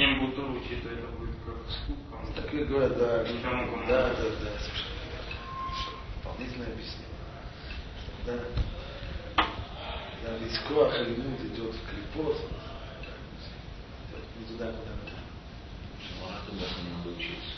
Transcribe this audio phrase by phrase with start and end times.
[0.00, 2.32] ним будут учить, то это будет как скупка.
[2.34, 3.28] Так я говорю, да.
[3.28, 3.86] Никому кому.
[3.86, 4.90] Да, да, да, совершенно.
[6.24, 7.06] Дополнительное объяснение.
[8.26, 8.38] Да.
[10.22, 12.36] Да, ведь Коах Алимуд идет в клепот,
[14.38, 15.16] не туда, куда надо.
[16.22, 17.50] Ладно, можно надо учиться.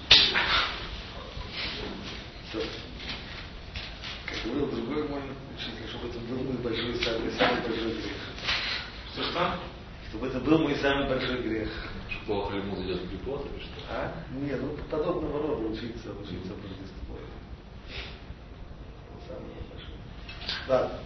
[4.27, 5.23] Как говорил другой мой
[5.55, 8.17] учитель, чтобы это был мой большой самый, самый большой грех.
[9.13, 9.72] Что что?
[10.13, 11.71] Чтобы это был мой самый большой грех.
[12.11, 13.81] Что плохо ему идет в припот или что?
[13.89, 14.13] А?
[14.35, 17.17] Не, ну подобного рода учиться, учиться Божеству.
[19.27, 19.97] Самое большое.
[20.69, 20.99] Ладно.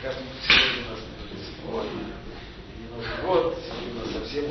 [0.00, 1.00] Как сегодня у нас
[1.32, 4.44] Рождество, и Новый год, сегодня у нас совсем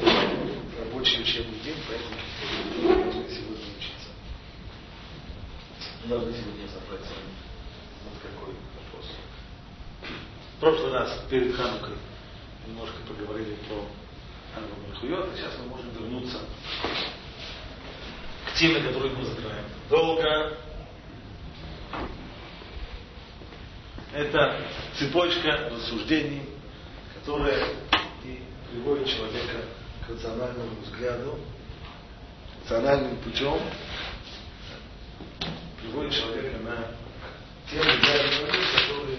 [0.80, 2.16] рабочий учебный день, поэтому
[2.81, 4.09] мы должны сегодня учиться.
[6.04, 7.34] Мы должны сегодня собрать с вами
[8.04, 9.16] вот какой вопрос.
[10.58, 11.95] В прошлый раз перед Ханукой
[12.67, 13.85] немножко поговорили про
[14.53, 16.40] Хануку Мальхуйот, а сейчас мы можем вернуться
[18.45, 19.66] к теме, которую мы знаем.
[19.89, 20.58] Долго.
[24.14, 24.61] Это
[25.00, 26.44] цепочка рассуждений,
[27.16, 27.67] которая
[28.23, 29.66] и приводит человека
[30.05, 31.39] к рациональному взгляду,
[32.61, 33.59] рациональным путем
[35.81, 36.88] приводит человека на
[37.70, 38.30] те взгляды,
[38.73, 39.17] которые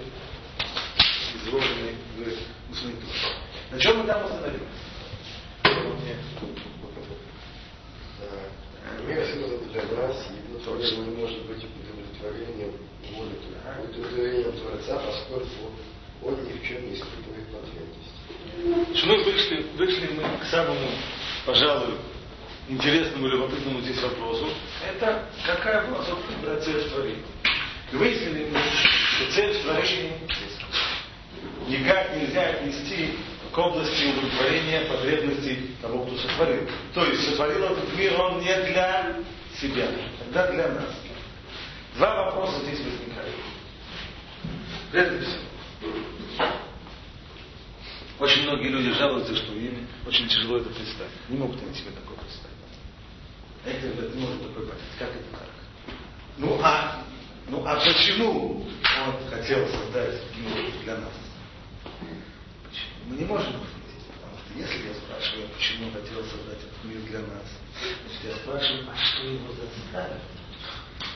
[1.34, 3.06] изложены в Усмиту.
[3.70, 4.62] На чем мы там остановились?
[5.62, 6.16] Мне
[9.06, 12.72] Мир сила для нас, его творение не может быть удовлетворением
[13.12, 13.36] воли,
[13.84, 15.70] удовлетворением Творца, поскольку
[16.22, 18.14] он ни в чем не испытывает потребности.
[18.86, 20.90] Значит, мы вышли, вышли мы к самому,
[21.46, 21.94] пожалуй,
[22.68, 24.48] интересному, любопытному здесь вопросу.
[24.84, 27.18] Это какая была, собственно цель.
[27.92, 30.12] И выяснили мы, что цель в творении
[31.68, 33.18] никак нельзя отнести
[33.52, 36.68] к области удовлетворения потребностей того, кто сотворил.
[36.92, 39.16] То есть сотворил этот мир он не для
[39.60, 39.88] себя,
[40.34, 40.94] а для нас.
[41.96, 43.34] Два вопроса здесь возникают.
[44.90, 45.42] Прежде всего,
[48.18, 51.12] очень многие люди жалуются, что им очень тяжело это представить.
[51.28, 52.54] Не могут они себе такое представить.
[53.64, 54.82] Это, это не может такое понять.
[54.98, 55.48] Как это так?
[56.38, 57.04] Ну а,
[57.48, 61.23] ну а почему он хотел создать мир для нас?
[63.06, 64.06] Мы не можем ответить.
[64.20, 67.46] Потому что если я спрашиваю, почему хотел создать этот мир для нас,
[67.80, 70.20] значит я спрашиваю, а что его заставило?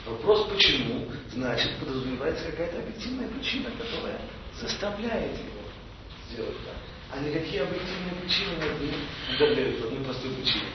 [0.06, 4.20] Вопрос почему, значит, подразумевается какая-то объективная причина, которая
[4.60, 5.62] заставляет его
[6.30, 6.76] сделать так.
[7.10, 10.66] А никакие объективные причины не удовлетворяют по одной простой причине.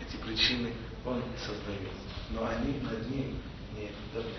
[0.00, 0.72] Эти причины
[1.04, 1.92] он создает,
[2.30, 3.38] но они над ним
[3.76, 4.36] не давлеют.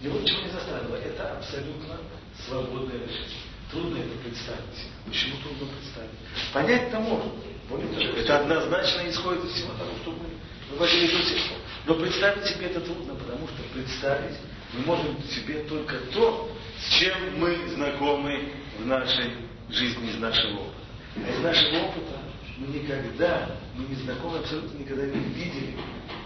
[0.00, 0.96] Его ничего не заставило.
[0.96, 1.98] Это абсолютно
[2.46, 3.40] свободное решение.
[3.70, 4.88] Трудно это представить.
[5.06, 6.10] Почему трудно представить?
[6.52, 7.32] Понять-то можно.
[7.68, 10.26] Помните, это однозначно исходит из всего того, что мы
[10.72, 11.56] выводили из усилия.
[11.86, 14.36] Но представить себе это трудно, потому что представить
[14.72, 19.32] мы можем себе только то, с чем мы знакомы в нашей
[19.68, 20.76] жизни, из нашего опыта.
[21.16, 22.18] А из нашего опыта
[22.58, 25.76] мы никогда, мы не знакомы, абсолютно никогда не видели,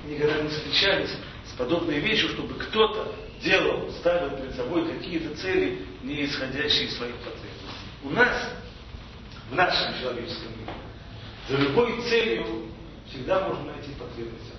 [0.07, 1.11] никогда не встречались
[1.47, 3.15] с подобной вещью, чтобы кто-то
[3.45, 7.53] делал, ставил перед собой какие-то цели, не исходящие из своих потребностей.
[8.03, 8.53] У нас,
[9.51, 10.73] в нашем человеческом мире,
[11.49, 12.71] за любой целью
[13.09, 14.51] всегда можно найти потребность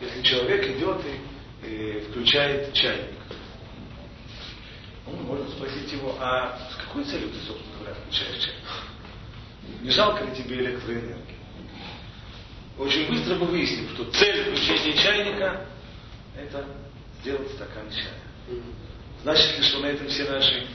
[0.00, 1.00] Если человек идет
[1.62, 3.14] и, и включает чайник,
[5.06, 9.82] он может спросить его, а с какой целью ты, собственно говоря, включаешь чайник?
[9.82, 11.38] Не жалко ли тебе электроэнергии?
[12.76, 15.66] Очень быстро мы выясним, что цель включения чайника–
[16.36, 16.64] это
[17.20, 18.60] сделать стакан чая.
[19.22, 20.66] Значит ли, что на этом все наши,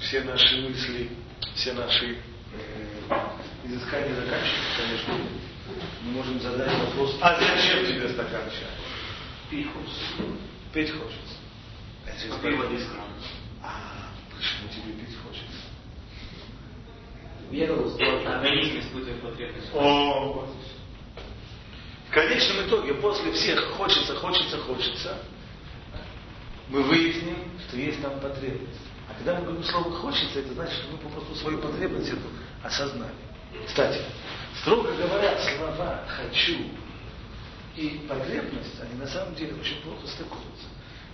[0.00, 1.10] все наши мысли,
[1.54, 2.18] все наши
[2.52, 3.16] э,
[3.64, 4.76] изыскания заканчиваются?
[4.78, 5.14] Конечно.
[6.02, 8.70] Мы можем задать вопрос, а зачем тебе стакан чая?
[9.50, 10.38] Пить хочется.
[10.72, 11.34] Пить хочется.
[12.06, 13.14] Это Пиво без крана.
[13.62, 15.64] А почему тебе пить хочется?
[17.50, 17.90] Веру
[18.26, 19.68] Организм испытывает потребность.
[19.74, 20.48] О,
[22.14, 25.18] конечном итоге, после всех хочется, хочется, хочется,
[26.68, 28.80] мы выясним, что есть там потребность.
[29.08, 32.22] А когда мы говорим слово хочется, это значит, что мы попросту свою потребность эту
[32.62, 33.14] осознали.
[33.66, 34.00] Кстати,
[34.62, 36.58] строго говоря, слова хочу
[37.76, 40.68] и потребность, они на самом деле очень плохо стыкуются.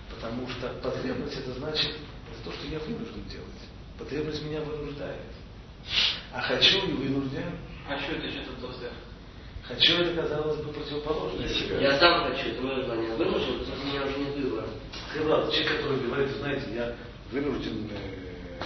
[0.09, 1.91] Потому что потребность это значит,
[2.29, 3.47] это то, что я вынужден делать.
[3.97, 5.21] Потребность меня вынуждает.
[6.31, 7.57] А хочу и вынужден.
[7.89, 8.61] А что это что-то
[9.75, 11.79] Хочу это, казалось бы, противоположное себя.
[11.79, 13.15] Я сам хочу, это мое желание.
[13.15, 14.65] Вынужден, это меня уже не было.
[15.11, 16.95] Сказал, человек, который говорит, знаете, я
[17.31, 18.61] вынужден, э,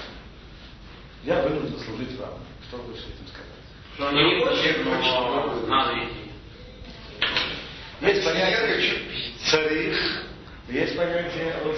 [1.24, 2.40] я вынужден служить вам.
[2.68, 3.46] Что вы хочете этим сказать?
[3.96, 6.32] Что они не хочет, но надо идти.
[8.02, 9.02] Есть понятие
[9.50, 9.98] царих,
[10.70, 11.78] есть понятие вот,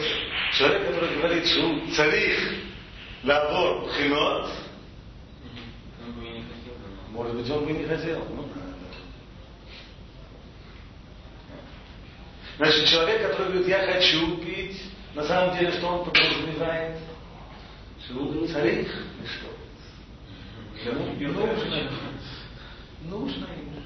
[0.57, 2.39] человек, который говорит, что царих
[3.23, 4.49] лабор хинот,
[6.05, 6.73] Он бы и не хотел.
[6.81, 8.25] но- может быть, он бы не хотел.
[8.35, 8.87] Ну, да, да.
[12.57, 14.81] Значит, человек, который говорит, я хочу пить,
[15.13, 16.97] на самом деле, что он подразумевает?
[18.05, 18.87] Что царих?
[18.87, 20.89] И что?
[21.19, 21.91] Ему нужно,
[23.01, 23.77] нужно ему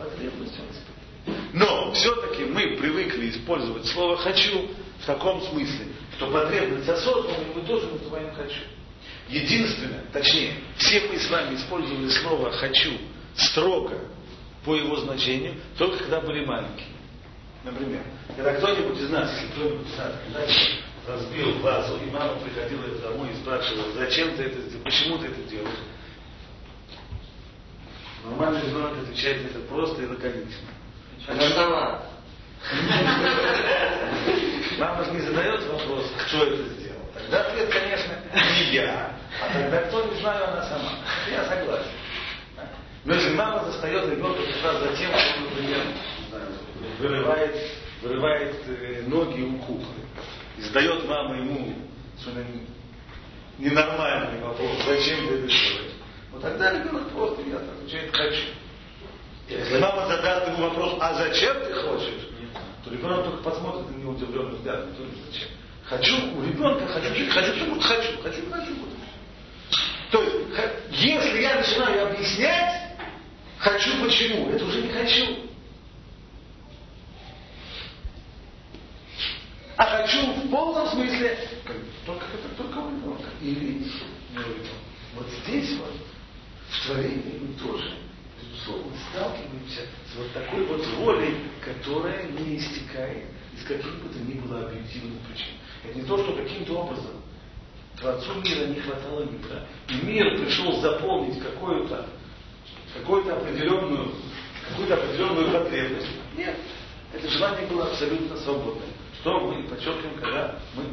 [0.00, 1.52] потребность он испытывает.
[1.52, 4.68] Но все-таки мы привыкли использовать слово «хочу»
[5.00, 8.62] в таком смысле, что потребность осознанная мы тоже называем «хочу».
[9.28, 12.92] Единственное, точнее, все мы с вами использовали слово «хочу»
[13.36, 13.98] строго
[14.64, 16.99] по его значению, только когда были маленькие.
[17.62, 18.02] Например,
[18.36, 23.30] когда кто-нибудь из нас, если кто-нибудь из нас когда-нибудь разбил вазу, и мама приходила домой
[23.32, 25.78] и спрашивала, зачем ты это сделал, почему ты это делаешь,
[28.24, 30.68] нормальный ребенок отвечает на это просто и лаконично.
[31.28, 32.02] Она сама.
[34.78, 37.00] Мама же не задает вопрос, кто это сделал.
[37.12, 39.14] Тогда ответ, конечно, не я.
[39.42, 40.92] А тогда кто, не знаю, она сама.
[41.30, 41.90] Я согласен.
[43.04, 45.82] Но если мама застает ребенка как раз за тем, что, например,
[47.00, 47.56] вырывает,
[48.02, 50.04] вырывает э, ноги у куклы,
[50.58, 51.74] и задает мама ему
[52.18, 52.46] совершенно
[53.58, 55.94] ненормальный вопрос, зачем ты это делаешь,
[56.32, 58.46] вот тогда ребенок просто я отвечает «хочу».
[59.48, 62.28] Если мама задаст ему вопрос, а зачем ты хочешь,
[62.84, 65.48] то ребенок только посмотрит на него удивленным взглядом, то есть зачем.
[65.84, 68.74] Хочу, у ребенка хочу, хочу, что хочу, хочу, хочу.
[68.76, 68.90] вот.
[70.12, 70.36] То есть,
[70.92, 72.96] если я начинаю объяснять,
[73.58, 75.49] хочу почему, это уже не хочу.
[79.80, 81.38] А хочу в полном смысле,
[82.04, 83.30] только это только ребенка.
[83.40, 83.86] Или.
[85.14, 85.94] Вот здесь вот,
[86.68, 87.94] в творении мы тоже,
[88.42, 89.80] безусловно, сталкиваемся
[90.12, 91.34] с вот такой вот волей,
[91.64, 93.24] которая не истекает
[93.56, 95.54] из каких бы то ни было объективных причин.
[95.82, 97.22] Это не то, что каким-то образом
[97.98, 99.66] Творцу мира не хватало мира.
[99.88, 102.06] И мир пришел заполнить какую-то
[102.98, 104.12] какую-то определенную,
[104.68, 106.08] какую-то определенную потребность.
[106.36, 106.54] Нет,
[107.14, 108.99] это желание было абсолютно свободное.
[109.20, 110.84] Что мы подчеркиваем, когда мы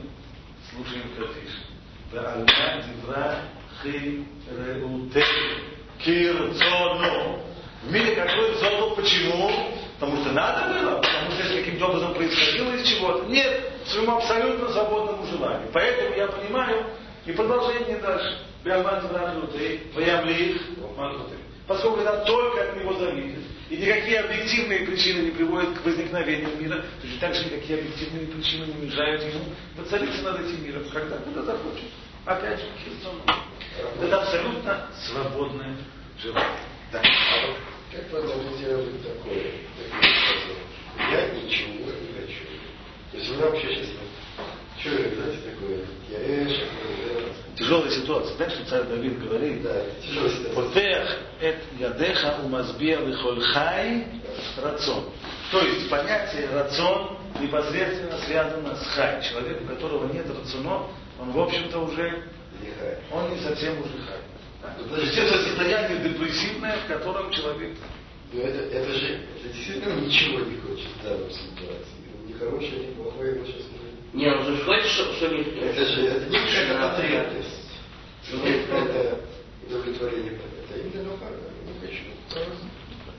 [0.70, 1.64] слушаем Катиш.
[2.12, 3.40] Ба'альма дивра
[3.82, 5.26] хи реуте
[6.04, 7.40] кирцоно.
[7.84, 9.50] В мире какой зону, почему?
[9.98, 13.26] Потому что надо было, потому что это каким-то образом происходило из чего-то.
[13.28, 15.70] Нет, своему абсолютно свободному желанию.
[15.72, 16.86] Поэтому я понимаю,
[17.26, 18.40] и продолжение дальше.
[18.66, 20.62] Ба'альма дивра хи Ваямлих,
[21.68, 23.44] Поскольку это только от него зависит.
[23.70, 28.66] И никакие объективные причины не приводят к возникновению мира, точно так же никакие объективные причины
[28.66, 29.44] не мешают ему
[29.76, 31.90] воцариться над этим миром, когда куда захочет.
[32.26, 33.22] Опять же, херсон.
[34.02, 35.76] Это абсолютно свободное
[36.22, 36.60] желание.
[36.94, 37.02] Да.
[37.92, 39.44] Как проанализировать такое?
[39.78, 41.12] такие фразы?
[41.12, 42.44] Я ничего не хочу.
[43.12, 44.07] То есть вы вообще сейчас,
[44.80, 45.80] что это, знаете, такое?
[46.10, 46.62] Я эш,
[47.58, 48.36] Тяжелая ситуация.
[48.36, 49.64] Знаешь, что царь Давид говорит?
[49.64, 49.84] да.
[50.56, 54.06] Потех эт ядеха умазбия вихольхай
[54.58, 55.06] рацион.
[55.52, 59.24] То есть понятие рацион непосредственно связано с хай.
[59.24, 60.84] Человек, у которого нет рациона,
[61.20, 62.24] он в общем-то уже,
[63.12, 64.18] он не совсем уже хай.
[64.62, 64.76] Да.
[64.80, 67.76] Ну, То есть это состояние депрессивное, в котором человек
[68.34, 71.98] Но это, это же, это действительно ничего не хочет в данной ситуации.
[72.28, 73.64] Ни хорошее, ни плохое его сейчас
[74.14, 77.70] Не, он же хочет, чтобы что не Это же это не какая-то потребность.
[78.32, 79.22] Ну, Не какое-то
[79.66, 80.34] удовлетворение.
[80.34, 82.04] Это именно ну, не хочу.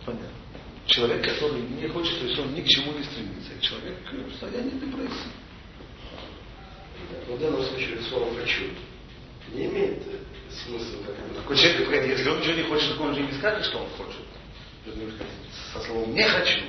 [0.05, 0.29] Понятно.
[0.87, 3.53] Человек, который не хочет, то есть он ни к чему не стремится.
[3.53, 5.33] И человек в состоянии депрессии.
[7.29, 8.65] Но в данном случае слово «хочу»
[9.53, 10.19] не имеет э,
[10.51, 10.99] смысла.
[11.37, 14.25] Такой человек, если он ничего не хочет, он же не скажет, что он хочет.
[15.73, 16.61] Со словом «не хочу».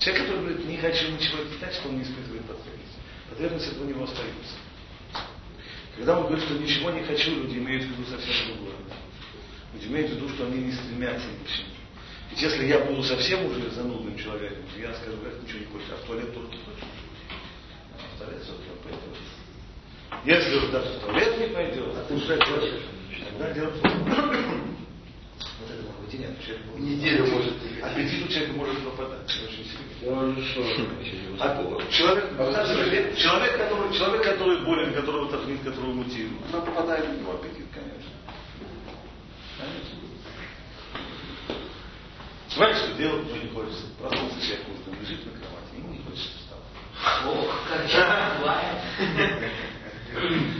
[0.00, 2.98] Человек, который говорит «не хочу ничего», значит, что он не испытывает потребности.
[3.28, 4.54] Потребности у него остаются.
[5.96, 8.76] Когда он говорит, что ничего не хочу, люди имеют в виду совсем другое.
[9.74, 11.68] Люди имеют в виду, что они не стремятся ни к чему.
[12.30, 15.88] Ведь если я буду совсем уже занудным человеком, то я скажу, как ничего не хочешь,
[15.92, 16.88] а в туалет только хочешь.
[17.92, 19.18] А в туалет все-таки пойдет.
[20.24, 22.84] Если уж даже в туалет не пойдет, а ты уже хочешь,
[23.38, 24.79] тогда плохо.
[25.60, 26.80] Вот это поведение от человека будет.
[26.80, 27.54] Неделю может.
[27.82, 29.26] Аппетит у человека может пропадать.
[29.26, 30.12] Очень сильно.
[30.12, 30.62] Он же что?
[31.40, 31.46] А
[31.90, 37.32] человек, человек, человек, который, человек, который болен, которого тошнит, которого мутит, ну, пропадает у него
[37.32, 38.10] аппетит, конечно.
[39.58, 40.00] Конечно.
[42.56, 43.84] Знаешь, что делать уже не хочется.
[43.98, 46.64] Проснулся человек утром, лежит на кровати, ему не хочется вставать.
[47.26, 48.40] Ох, как часто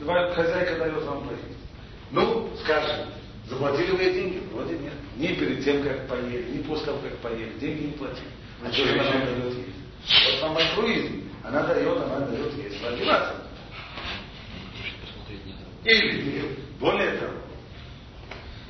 [0.00, 1.42] Бывает, хозяйка дает вам поесть.
[2.10, 3.06] Ну, скажем,
[3.48, 4.42] заплатили вы деньги?
[4.52, 4.92] Вроде нет.
[5.16, 7.52] Ни перед тем, как поели, ни после того, как поели.
[7.58, 8.26] Деньги не платили.
[8.64, 10.32] А что же она дает есть?
[10.32, 11.28] Вот вам альтруизм.
[11.44, 12.80] Она дает, она дает есть.
[12.98, 13.34] Не надо.
[15.84, 17.32] Или, более того,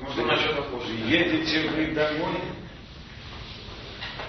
[0.00, 0.90] Может, она что-то хочет.
[1.06, 2.36] едете вы домой,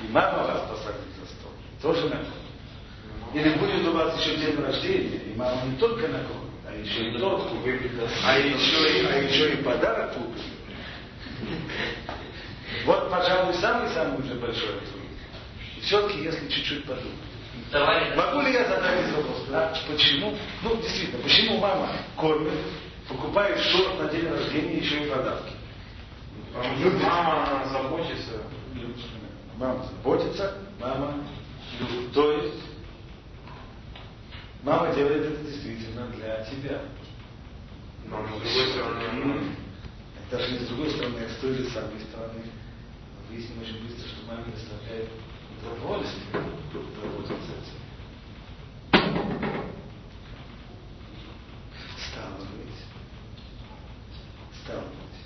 [0.03, 1.51] и мама вас посадит за стол.
[1.81, 2.33] Тоже накормит.
[3.33, 6.48] Или будет у вас еще день рождения, и мама не только накормит, а
[6.83, 7.91] еще и купит,
[8.23, 10.41] а еще и, а еще и подарок купит.
[12.85, 14.75] Вот, пожалуй, самый-самый уже большой.
[15.77, 17.15] И все-таки, если чуть-чуть подумать.
[17.71, 19.47] Товарищ, Могу ли я задать этот вопрос?
[19.51, 20.35] А почему?
[20.63, 22.53] Ну, действительно, почему мама кормит,
[23.07, 25.53] покупает торт на день рождения еще и подарки?
[26.51, 28.41] Что мама заботится.
[29.57, 31.13] Мама заботится, мама
[31.79, 32.13] любит.
[32.13, 32.55] То есть,
[34.63, 36.81] мама делает это действительно для тебя.
[38.05, 39.41] Но, с другой стороны, ну,
[40.31, 42.43] Даже не с другой стороны, а с той же самой стороны.
[43.29, 45.09] Выясним очень быстро, что маме доставляет
[45.61, 47.79] удовольствие заботиться о тебе.
[52.11, 52.79] Стало быть.
[54.63, 55.19] Стало быть.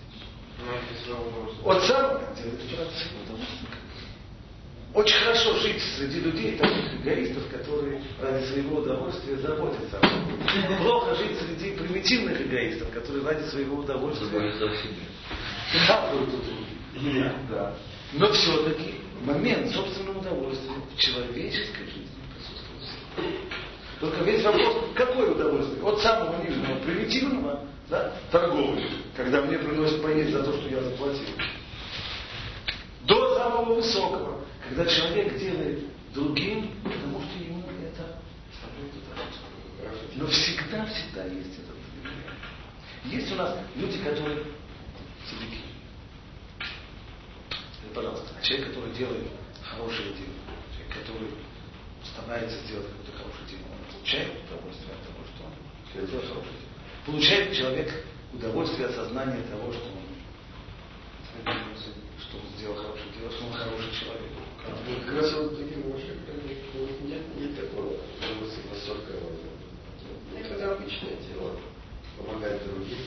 [0.59, 3.72] ну, это сам делает это ради своего удовольствия.
[4.93, 10.77] Очень хорошо жить среди людей, таких эгоистов, которые ради своего удовольствия заботятся о себе.
[10.77, 14.53] Плохо жить среди примитивных эгоистов, которые ради своего удовольствия
[15.87, 16.43] хапают друг.
[17.49, 17.73] Да.
[18.13, 18.95] Но все-таки
[19.25, 23.35] момент собственного удовольствия в человеческой жизни присутствует.
[23.99, 25.83] Только весь вопрос, какое удовольствие?
[25.83, 31.25] От самого нижнего, примитивного, да, торговли, когда мне приносят поесть за то, что я заплатил,
[33.07, 38.17] до самого высокого, когда человек делает другим, потому что ему это.
[40.15, 42.33] Но всегда, всегда есть элемент.
[43.05, 44.43] Есть у нас люди, которые
[45.27, 45.59] садики.
[46.59, 49.27] Скажи, пожалуйста, а человек, который делает
[49.61, 50.33] хорошее дело,
[50.75, 51.29] человек, который
[52.05, 57.05] старается сделать какое-то хорошее дело, он получает удовольствие от того, что он сделал хорошее дело.
[57.05, 60.03] Получает человек удовольствие от сознания того, что он
[62.19, 64.31] что он сделал хорошее дело, что он хороший человек.
[64.65, 66.23] Как раз вот таким мужиком
[67.05, 67.97] нет, нет такого
[68.71, 69.13] восторга.
[70.39, 71.59] Это обычное дело.
[72.17, 72.97] Помогать другим.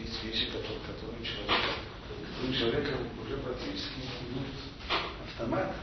[0.00, 0.80] Есть, вещи, которые,
[1.24, 1.60] человек,
[2.38, 4.00] которые человека уже практически
[4.30, 4.46] идут
[5.26, 5.74] автомат.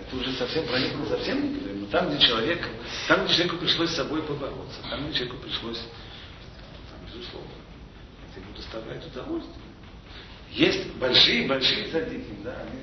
[0.00, 1.72] Это уже совсем проникло, совсем не.
[1.72, 2.66] Но там, где человек,
[3.08, 7.50] там, где человеку пришлось с собой побороться, там, где человеку пришлось, там, безусловно,
[8.30, 9.67] это ему доставляет удовольствие.
[10.52, 12.80] Есть большие-большие садики, да, они,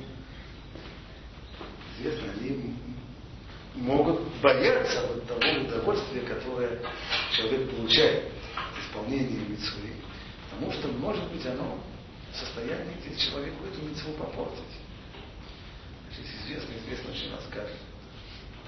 [1.97, 2.75] известно, они
[3.75, 6.79] могут бояться вот того удовольствия, которое
[7.35, 9.93] человек получает от исполнения митцвы.
[10.49, 11.79] Потому что, может быть, оно
[12.31, 14.63] в состоянии человеку эту митцву попортить.
[16.13, 17.69] Здесь известный, известный очень рассказ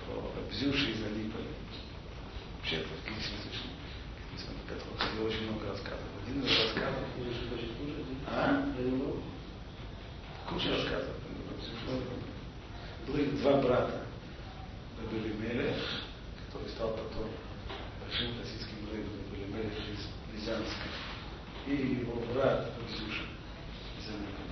[0.06, 1.48] про Бзюши из Алиполи.
[2.58, 3.77] Вообще, это в в
[4.68, 6.06] которых ходил очень много рассказов.
[6.24, 7.04] Один из рассказов...
[8.28, 8.66] А?
[10.50, 11.16] Куча рассказов.
[13.08, 14.02] Были два брата.
[15.12, 15.78] Были Мелех,
[16.48, 17.30] который стал потом
[18.02, 20.88] большим российским рыбом, были Мелех из Рязанска.
[21.68, 23.24] И его брат Бзюша
[24.00, 24.48] из Алиполи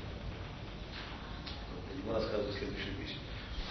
[2.06, 3.16] ему рассказываю следующую вещь.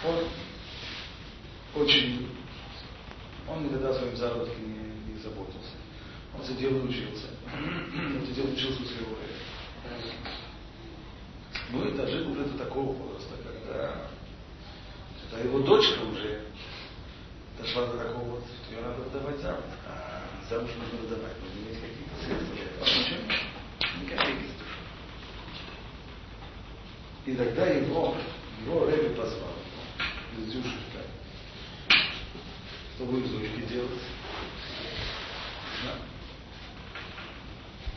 [0.03, 2.29] Он очень,
[3.47, 5.74] он никогда о своем заработке не, не заботился.
[6.37, 7.27] Он сидел и учился.
[7.53, 9.17] Он сидел и учился у своего
[11.71, 14.07] Ну и дожил уже до такого возраста, когда,
[15.21, 16.45] когда его дочка уже
[17.59, 19.63] дошла до такого что ее надо отдавать замуж.
[19.87, 22.85] А замуж нужно отдавать, нужно иметь какие-то средства для этого.
[22.85, 24.55] Ничего, ни копейки
[27.25, 28.15] и тогда его,
[28.63, 29.53] его Рэби позвал
[30.37, 31.01] из Дюшевка.
[32.95, 33.99] Что будешь дочке делать?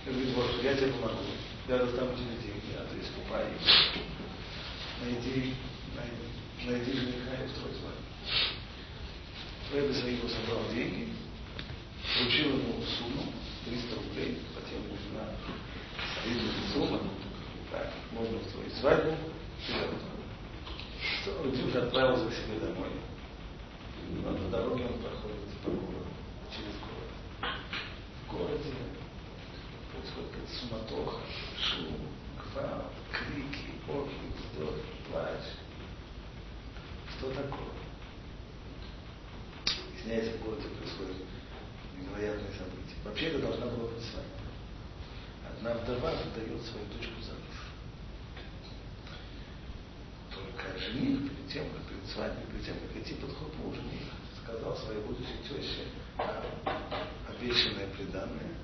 [0.08, 1.20] Я говорю, вот, я тебе помогу.
[1.68, 4.02] Я достану тебе деньги, а ты искупай их.
[5.04, 5.54] Найди,
[5.94, 8.08] найди, найди жениха и устрой свадьбу.
[9.74, 11.12] Рэби за его собрал деньги,
[12.16, 13.32] вручил ему сумму,
[13.66, 15.36] 300 рублей, по тем временам,
[16.24, 17.10] солидную сумму,
[17.70, 19.14] так, можно устроить свадьбу.
[21.20, 22.88] Что Рудюша отправился к себе домой.
[24.24, 26.06] Но по дороге он проходит по городу,
[26.50, 27.52] через город.
[28.24, 28.72] В городе
[30.14, 31.20] какая-то суматоха,
[31.58, 35.44] шум, гвалт, крики, охи, вздохи, плач.
[37.16, 37.68] Что такое?
[39.92, 41.16] Выясняется, в городе происходит
[41.96, 42.96] невероятные события.
[43.04, 44.48] Вообще это должна была быть свадьба.
[45.50, 47.58] Одна вдова выдает свою дочку замуж.
[50.32, 54.02] Только жених перед тем, как перед свадьбой, перед тем, как идти под хупу, жених
[54.42, 55.84] сказал своей будущей теще
[57.28, 58.54] обещанное преданное.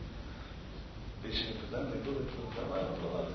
[1.25, 3.29] Обещанное преданное было на права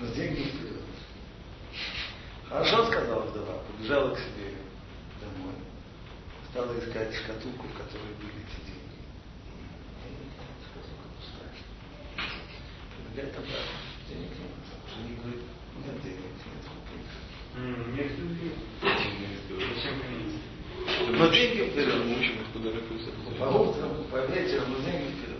[0.00, 0.82] Но деньги вперед.
[2.48, 4.54] Хорошо, сказала вдова, побежала к себе
[5.20, 5.54] домой.
[6.50, 8.98] Стала искать шкатулку, в которой были эти деньги.
[12.96, 14.50] Прибегает обратно денег нет.
[14.96, 15.42] Жених говорит,
[15.84, 17.14] нет денег, нет купить.
[17.94, 18.52] Нет любви.
[21.10, 22.04] Но деньги вперед.
[22.04, 22.82] Мужчина подарок
[23.38, 25.38] По утрам, по вечерам, но деньги вперед.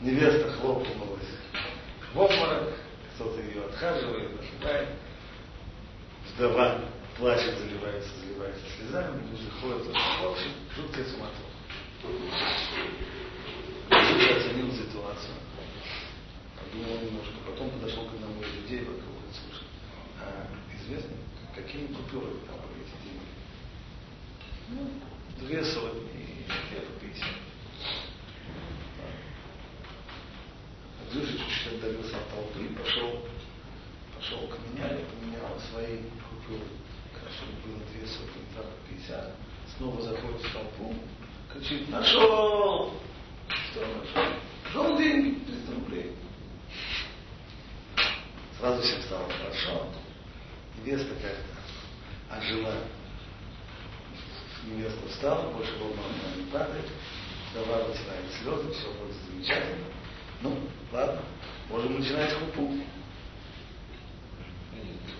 [0.00, 1.28] Невеста хлопнулась
[2.12, 2.74] в обморок,
[3.14, 4.88] кто-то ее отхаживает, ошибает.
[6.34, 6.80] Вдова
[7.18, 11.52] плачет, заливается, заливается слезами, люди ходят, в общем, жуткая суматоха.
[13.90, 15.34] Жутко оценил ситуацию
[16.72, 19.66] подумал немножко, потом подошел к одному из людей вокруг и слушал.
[20.20, 21.16] А известно,
[21.54, 23.28] какими купюрами там были эти деньги?
[24.61, 24.61] Ну,
[25.38, 27.26] две сотни где-то пятьдесят.
[31.10, 33.26] Дзюши чуть-чуть отдалился от толпы пошел,
[34.16, 35.98] пошел к меняле, поменял свои
[36.30, 36.66] купюры.
[37.12, 39.36] Хорошо, было две сотни, два пятьдесят.
[39.76, 40.94] Снова заходит в толпу,
[41.52, 42.94] кричит, нашел!
[43.48, 44.96] Что нашел?
[44.96, 46.12] 300 рублей.
[48.58, 49.88] Сразу всем стало хорошо.
[50.78, 52.74] Невеста как-то ожила.
[54.64, 56.02] Невеста встала, больше волна
[56.36, 56.86] не падает.
[57.50, 59.86] Вдова вытирает слезы, все будет замечательно.
[60.40, 60.58] Ну,
[60.92, 61.20] ладно,
[61.68, 62.72] можем начинать хупу.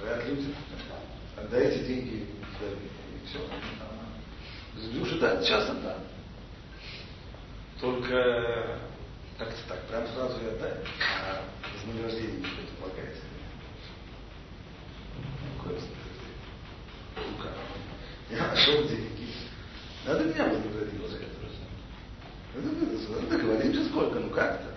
[0.00, 0.54] Говорят люди,
[1.36, 3.38] отдайте деньги и все.
[4.92, 5.98] Души да, часто да.
[7.80, 8.78] Только
[9.38, 10.72] как-то так, прям сразу и отдай,
[11.24, 11.42] а
[11.74, 13.22] вознаграждение не предполагается.
[17.16, 17.52] Ну как?
[18.30, 19.11] Я нашел деньги.
[20.06, 21.32] Надо меня вознаградить за это.
[22.54, 24.68] Ну, договоримся сколько, ну как-то.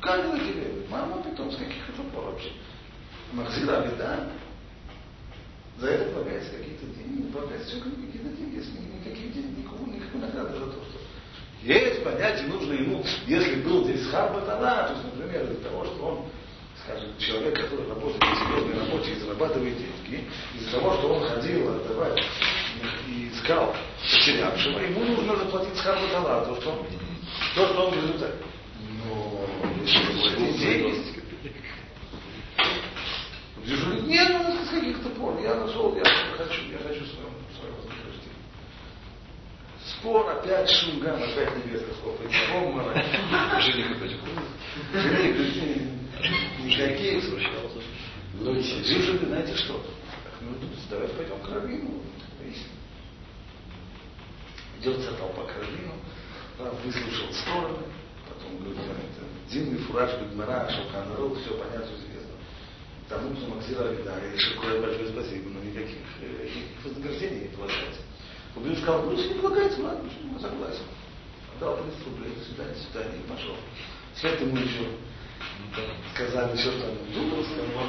[0.00, 0.84] Как это тебе?
[0.90, 2.50] Мама потом с каких это пор вообще?
[3.32, 4.28] Махзира да?
[5.78, 10.58] За это полагается какие-то деньги, полагается все какие-то деньги, если никаких денег, никакого, никакой награды
[10.58, 11.00] за то, что
[11.62, 16.26] есть понятие, нужно ему, если был здесь хаббатана, то есть, например, для того, что он
[16.84, 21.74] скажем, человек, который работает на серьезной работе и зарабатывает деньги, из-за того, что он ходил
[21.74, 22.22] отдавать
[23.08, 26.86] и искал потерявшего, ему нужно заплатить схарбатала, то, что он
[27.54, 28.36] То, что он в результате.
[29.04, 29.46] Но
[29.82, 31.24] если
[33.64, 36.04] Дежурный, нет, ну, с каких-то пор, я нашел, я
[36.36, 38.44] хочу, я хочу свое, свое вознаграждение.
[39.86, 42.30] Спор, опять шум, гам, опять невеста хлопает.
[43.62, 44.16] Жених опять
[44.92, 45.82] Жених, жених,
[46.62, 47.72] никаких случалось.
[48.86, 49.82] Дежурный, знаете что?
[50.42, 50.50] Ну,
[50.90, 52.02] давайте пойдем к Равину.
[54.84, 55.94] Идет вся толпа к Равину,
[56.84, 57.78] выслушал стороны,
[58.28, 58.84] потом говорит,
[59.48, 62.36] Димный фураж, Гудмара, Шалканарол, все понятно, известно.
[63.08, 68.00] Тому, кто Максира Авида, и решил кое большое спасибо, но никаких, никаких вознаграждений не полагается.
[68.56, 70.84] Убил сказал, лучше не полагается, ладно, ну, согласен.
[71.56, 73.56] Отдал 30 рублей, до свидания, свидания, и пошел.
[74.16, 74.84] След ему еще
[76.12, 77.88] сказали, что там думал, сказал.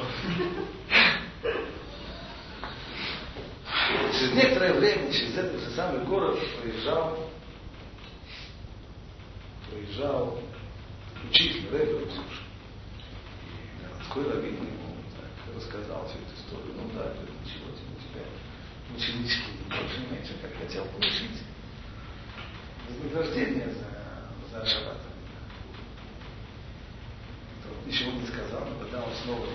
[3.86, 7.30] Через некоторое время через этот же самый город проезжал,
[9.70, 10.40] проезжал
[11.30, 12.42] учитель Рэбер Дзюш.
[13.80, 16.74] Городской раввин ему так, рассказал всю эту историю.
[16.74, 17.12] Ну да,
[17.44, 18.24] ничего тебе у тебя
[18.96, 21.42] ученички больше меньше, как хотел получить
[22.88, 24.98] вознаграждение за, за шаббат.
[27.86, 29.46] Ничего не сказал, но когда он снова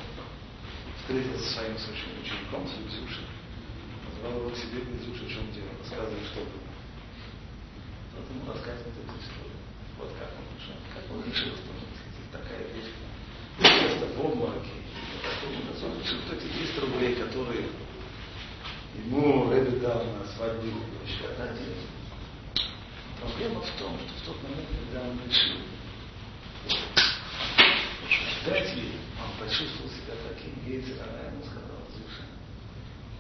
[1.00, 3.26] встретился со своим случаем учеником, с Дзюшей,
[4.22, 6.70] позвал его к себе, говорит, Дзюша, в чем дело, рассказывай, что было.
[8.16, 9.58] Вот ему рассказывает эту историю.
[9.98, 12.94] Вот как он решил, как он решил, что такая вещь,
[13.58, 14.70] просто в обмороке.
[15.84, 17.68] Он решил, что эти 10 рублей, которые
[18.96, 20.68] ему Рэбби дал на свадьбу,
[21.06, 21.88] еще одна деньги.
[23.20, 25.58] Проблема в том, что в тот момент, когда он решил
[28.46, 32.26] дать ей, он почувствовал себя таким яйцем, она ему сказала, Зюша,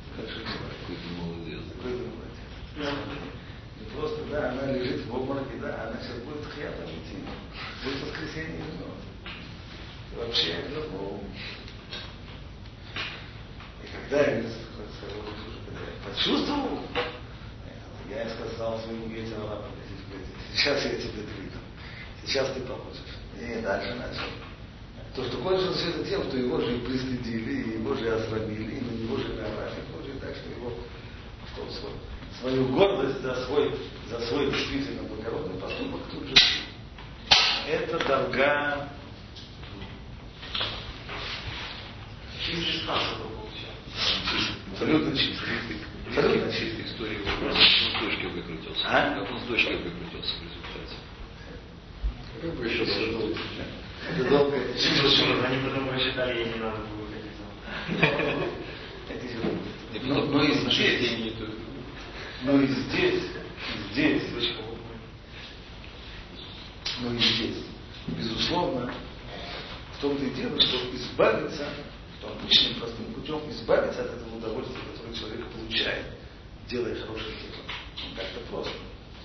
[0.06, 0.82] ты хорошо человек.
[0.82, 1.62] Какой ты молодец.
[1.78, 2.38] Какой ты молодец.
[3.80, 7.18] Не просто, да, она лежит в обмороке, да, она сейчас будет хьятом идти.
[7.84, 9.06] Будет воскресенье вновь.
[10.32, 11.20] Вообще, ну,
[13.84, 14.44] и когда я
[16.06, 16.80] почувствовал,
[18.10, 19.50] я сказал своему ветеру,
[20.56, 21.60] сейчас я тебе двигаю,
[22.26, 23.02] сейчас ты получишь.
[23.41, 24.30] И дальше начал.
[25.17, 28.10] То, что кончилось все это тем, что его же и пристыдили, и его же и
[28.12, 30.72] осрамили, и на него же наорали, его же так, что его
[31.52, 31.91] что свой,
[32.39, 33.76] свою гордость за свой,
[34.10, 36.36] за свой действительно благородный поступок тут же.
[37.67, 38.88] Это долга
[42.44, 44.81] Чистый спас это получается.
[44.92, 45.78] Абсолютно чистый.
[46.08, 46.86] Абсолютно чистый.
[46.86, 48.86] История его просто он с дочкой выкрутился.
[48.86, 49.16] А?
[49.16, 50.96] Как он с дочкой выкрутился в результате.
[52.42, 54.24] Рыбу еще Это
[54.74, 55.44] Почему?
[55.46, 57.38] Они потом рассчитали, ей не надо было выходить
[60.04, 61.34] Но, но и здесь,
[62.44, 64.24] но и здесь, и здесь,
[67.02, 67.66] но и здесь,
[68.08, 68.94] безусловно,
[69.94, 71.68] в том-то и дело, что избавиться,
[72.22, 76.06] что обычным простым путем избавиться от этого удовольствия, которое человек получает,
[76.70, 77.64] делая хорошее дело.
[77.98, 78.74] Ну, как-то просто.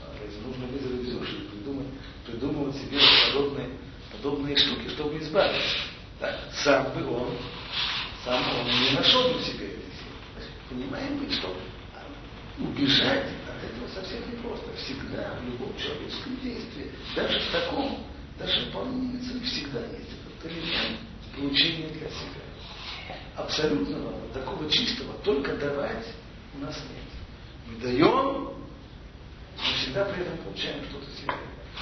[0.03, 1.89] А, нужно быть ревизоршей, придумать,
[2.27, 3.71] придумывать себе подобные,
[4.13, 5.77] подобные штуки, чтобы избавиться.
[6.21, 7.37] Так, сам бы он,
[8.25, 10.49] сам он не нашел бы в себе этой силы.
[10.71, 11.55] Понимаем мы, что
[12.59, 14.73] убежать от этого совсем непросто.
[14.77, 18.07] Всегда в любом человеческом действии, даже в таком,
[18.39, 20.99] даже вполне медицины, всегда есть этот элемент
[21.37, 22.46] получения для себя.
[23.37, 26.07] Абсолютного, такого чистого, только давать
[26.55, 27.05] у нас нет.
[27.67, 28.55] Мы даем, но
[29.79, 31.35] всегда при этом получаем что-то себе.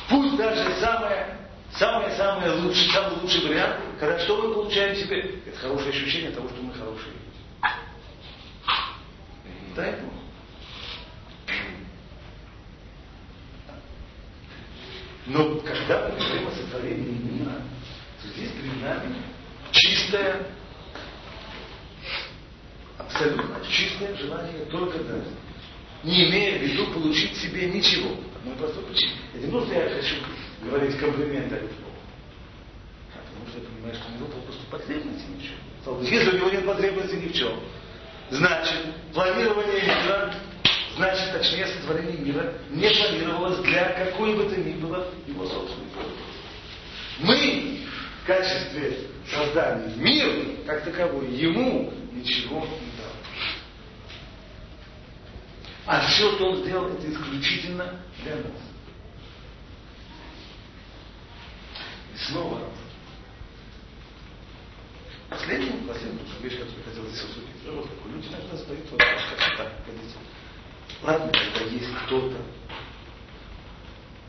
[0.09, 1.45] Пусть даже самое
[1.77, 5.41] самое-самое лучшее, самый лучший вариант, когда что мы получаем себе?
[5.47, 7.25] Это хорошее ощущение того, что мы хорошие люди.
[9.75, 10.13] Дай Бог.
[15.27, 17.63] Но когда мы говорим о сотворении мира,
[18.23, 19.17] то здесь перед нами
[19.73, 20.47] чистое,
[23.07, 25.29] абсолютно чистое желание только дать.
[26.03, 28.11] Не имея в виду получить себе ничего.
[28.37, 29.13] Одной простой причине.
[29.35, 30.17] Это не просто я хочу
[30.63, 31.71] говорить комплименты Богу.
[33.13, 36.03] Потому что я понимаю, что у него просто потребности ни в чем.
[36.03, 37.61] Если у него нет потребности ни в чем,
[38.31, 38.79] значит,
[39.13, 40.35] планирование мира
[40.97, 46.13] Значит, точнее, сотворение мира не планировалось для какой бы то ни было его собственной пользы.
[47.19, 47.81] Мы
[48.23, 50.31] в качестве создания мира,
[50.67, 52.94] как таковой, ему ничего не.
[55.87, 58.61] А все, что он сделал, это исключительно для нас.
[62.15, 62.71] И снова
[65.35, 67.49] Последнюю, последнюю вещь, которую я хотел здесь обсудить.
[67.67, 68.13] Вот такой.
[68.13, 70.17] Люди иногда задают вопрос, как так, погодите.
[71.03, 72.37] Ладно, когда есть кто-то,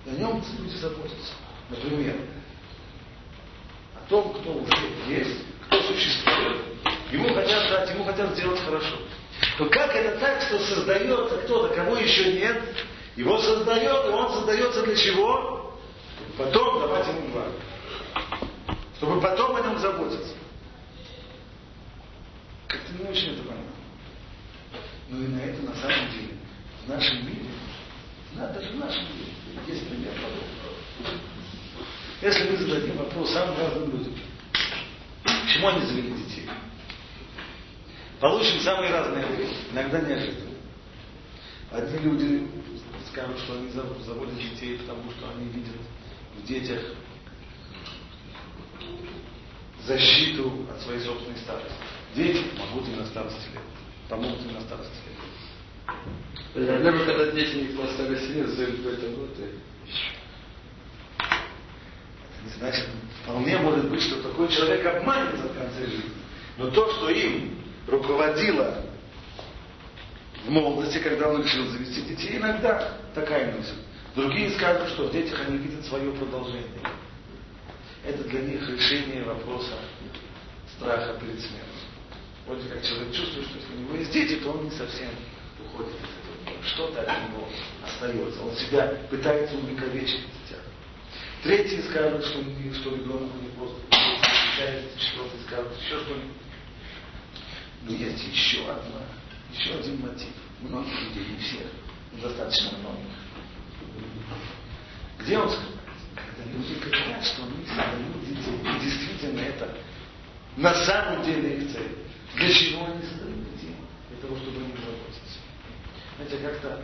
[0.06, 1.34] о нем люди заботятся.
[1.70, 2.16] Например,
[3.96, 6.62] о том, кто уже есть, кто существует.
[7.12, 8.98] Ему хотят дать, ему хотят сделать хорошо.
[9.58, 12.62] То как это так, что создается кто-то, кого еще нет,
[13.16, 15.74] его создает, и он создается для чего?
[16.38, 17.54] Потом давать ему благо.
[18.98, 20.34] Чтобы потом о нем заботиться.
[22.68, 23.72] Как-то не очень это понятно.
[25.10, 26.34] Но и на это на самом деле
[26.86, 27.50] в нашем мире,
[28.34, 29.32] да, даже в нашем мире,
[29.68, 31.22] есть пример подобного.
[32.22, 34.14] Если мы зададим вопрос самым разным людям,
[35.24, 36.50] почему они завели детей,
[38.20, 40.56] получим самые разные ответы, иногда неожиданно.
[41.72, 42.48] Одни люди
[43.12, 45.76] скажут, что они заводят детей, потому что они видят
[46.38, 46.82] в детях
[49.86, 51.72] защиту от своей собственной старости.
[52.16, 53.64] Дети помогут им на старости лет.
[54.10, 55.96] Помогут им на старости лет.
[56.54, 59.52] Проблема, когда дети не на старости лет в этом вот Это
[62.44, 62.88] не значит,
[63.24, 66.12] вполне может быть, что такой человек обманется в конце жизни.
[66.58, 68.84] Но то, что им руководило
[70.46, 73.76] в молодости, когда он решил завести детей, иногда такая мысль.
[74.16, 76.70] Другие скажут, что в детях они видят свое продолжение.
[78.06, 79.74] Это для них решение вопроса
[80.78, 81.86] страха перед смертью.
[82.46, 85.10] Вроде как человек чувствует, что если у него есть дети, то он не совсем
[85.60, 86.64] уходит из этого.
[86.64, 87.48] Что-то от него
[87.84, 88.42] остается.
[88.42, 90.64] Он себя пытается увековечить в детях.
[91.44, 93.82] Третьи скажут, что, что ребенок них просто
[94.98, 96.45] четвертый скажут еще что-нибудь.
[97.86, 99.02] Но есть еще одна,
[99.54, 100.30] еще один мотив.
[100.62, 101.68] Многих людей, не всех,
[102.14, 103.14] но достаточно многих.
[105.20, 105.72] Где он сказал?
[106.16, 109.78] Когда люди говорят, что они создают детей, и действительно это
[110.58, 111.98] на самом деле их цель.
[112.36, 113.76] Для чего они создают детей?
[114.10, 115.40] Для того, чтобы они заботиться.
[116.16, 116.82] Знаете, как-то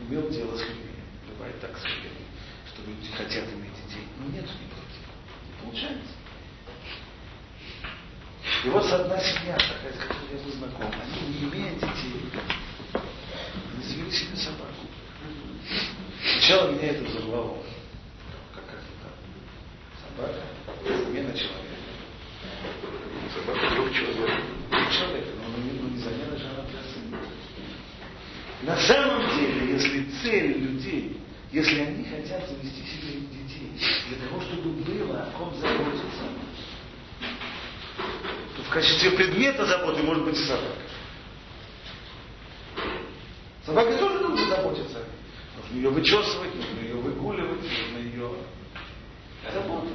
[0.00, 0.96] имел дело с людьми.
[1.28, 2.26] Бывает так с людьми,
[2.66, 4.72] что люди хотят иметь детей, но нет у них.
[5.46, 6.21] Не получается.
[8.64, 12.30] И вот одна семья, такая, с которой я был знаком, они, не имея детей,
[12.94, 14.86] они завели себе собаку.
[16.22, 17.58] Сначала меня это взорвало.
[18.54, 19.14] Как это так?
[20.16, 20.42] Собака,
[20.86, 21.76] замена человека.
[23.34, 24.42] Собака друг человека.
[24.70, 27.18] Друг человека, но не, ну, не замена же она для сына.
[28.62, 31.20] На самом деле, если цель людей,
[31.50, 33.72] если они хотят завести себе детей,
[34.08, 36.06] для того, чтобы было о ком заботиться,
[38.72, 40.66] качестве предмета заботы может быть собака.
[43.64, 45.04] Собака тоже нужно заботиться.
[45.56, 48.30] Нужно ее вычесывать, нужно ее выгуливать, нужно ее
[49.52, 49.88] забота.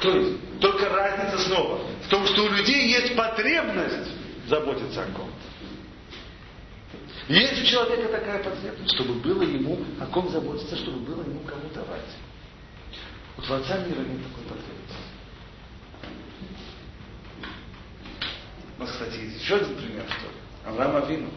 [0.00, 4.10] То есть, только разница снова в том, что у людей есть потребность
[4.48, 5.50] заботиться о ком-то.
[7.28, 11.68] Есть у человека такая потребность, чтобы было ему о ком заботиться, чтобы было ему кому
[11.74, 12.16] давать.
[13.36, 15.09] У Творца мира нет такой потребности.
[18.80, 21.28] У нас, кстати, еще один пример, что Авраам Авину.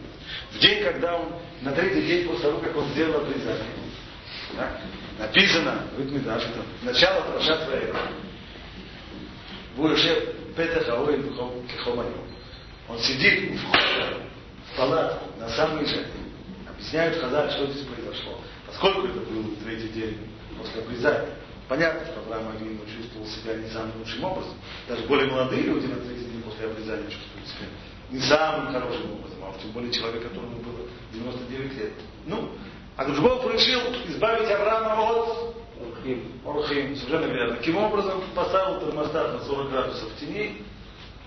[0.53, 3.65] В день, когда он, на третий день после того, как он сделал обрезание,
[4.55, 4.79] да,
[5.19, 7.99] написано в Итмидаш, это начало Парашат Ваэра.
[9.77, 11.23] Уже Петах Аоин
[11.67, 12.13] Кехомайо.
[12.87, 14.19] Он сидит у входа
[14.71, 16.21] в палатку на самой жертве.
[16.69, 18.39] Объясняют Хазар, что здесь произошло.
[18.67, 20.17] Поскольку это был третий день
[20.57, 21.29] после обрезания,
[21.67, 24.53] понятно, что Авраам Авину чувствовал себя не самым лучшим образом.
[24.87, 27.32] Даже более молодые люди на третий день после обрезания себя
[28.11, 31.93] не самым хорошим образом, а тем более человек, которому было 99 лет.
[32.25, 32.49] Ну,
[32.95, 35.55] а Бог решил избавить Авраама от
[36.45, 36.95] Орхим.
[36.95, 37.55] Совершенно верно.
[37.55, 40.63] Таким образом, поставил термостат на 40 градусов тени,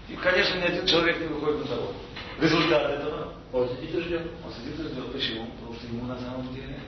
[0.08, 1.94] и, конечно, ни один человек не выходит на завод.
[2.40, 4.30] Результат этого Он сидит и ждет.
[4.44, 5.12] он сидит и ждет.
[5.12, 5.46] Почему?
[5.58, 6.78] Потому что ему на самом деле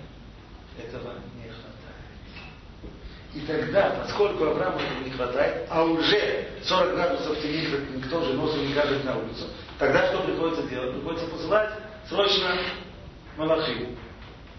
[0.78, 1.67] этого не хватает.
[3.38, 8.66] И тогда, поскольку Аврааму этого не хватает, а уже 40 градусов тени никто же носом
[8.66, 9.46] не кажет на улицу,
[9.78, 10.94] тогда что приходится делать?
[10.94, 11.70] Приходится посылать
[12.08, 12.56] срочно
[13.36, 13.96] Малахим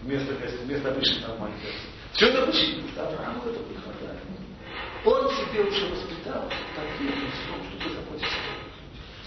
[0.02, 0.32] вместо,
[0.64, 1.78] вместо обычных нормальных версий.
[2.14, 2.88] Все это почему?
[2.96, 4.18] Аврааму этого не хватает.
[5.04, 7.99] Он себе уже воспитал в заботиться о других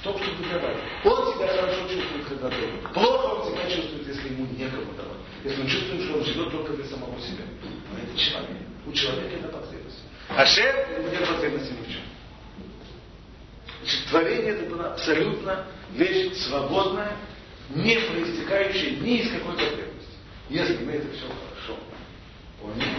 [0.04, 0.78] в том, чтобы давать.
[1.06, 2.82] Он себя хорошо чувствует, когда дает.
[2.94, 5.18] Плохо он себя чувствует, если ему некому давать.
[5.46, 7.46] Если он чувствует, что он живет только для самого себя.
[7.64, 8.68] Но это человек.
[8.86, 10.00] У человека это потребность.
[10.28, 10.76] А шеф
[11.10, 12.02] нет потребности ни в чем.
[13.82, 17.16] Значит, творение это была абсолютно вещь свободная,
[17.70, 20.18] не проистекающая ни из какой потребности.
[20.50, 21.80] Если мы это все хорошо
[22.60, 22.90] поняли,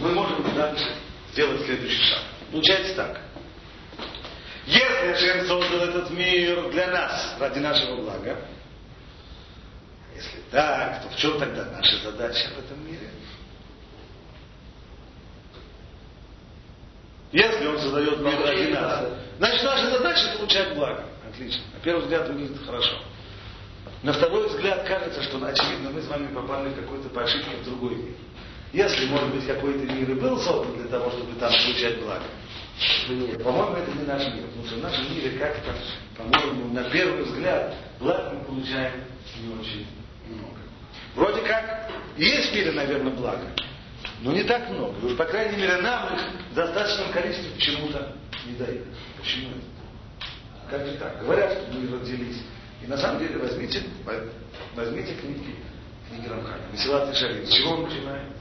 [0.00, 0.86] мы можем дальше
[1.32, 2.22] сделать следующий шаг.
[2.50, 3.20] Получается так.
[4.66, 8.36] Если Шем создал этот мир для нас, ради нашего блага,
[10.14, 13.10] если так, то в чем тогда наша задача в этом мире?
[17.32, 19.04] Если он создает мир ради нас,
[19.38, 21.04] значит наша задача получать благо.
[21.28, 21.62] Отлично.
[21.74, 22.96] На первый взгляд выглядит хорошо.
[24.02, 27.64] На второй взгляд кажется, что очевидно мы с вами попали в какой-то по ошибке в
[27.64, 28.14] другой мир.
[28.72, 32.24] Если, может быть, какой-то мир и был создан для того, чтобы там получать благо,
[33.42, 34.44] по-моему, это не наш мир.
[34.48, 35.74] Потому что в нашем мире как-то,
[36.16, 39.04] по-моему, на первый взгляд, благ мы получаем
[39.40, 39.86] не очень
[40.28, 40.58] много.
[41.14, 43.46] Вроде как, есть в мире, наверное, благо,
[44.20, 45.08] но не так много.
[45.08, 48.84] И по крайней мере, нам их в достаточном количестве почему-то не дают.
[49.18, 50.70] Почему это?
[50.70, 51.20] Как же так?
[51.20, 52.42] Говорят, что мы родились.
[52.82, 53.82] И на самом деле возьмите,
[54.74, 55.56] возьмите книги,
[56.10, 56.60] книги Рамхана.
[56.72, 57.46] Веселатый Шарин.
[57.46, 58.32] С чего он начинает?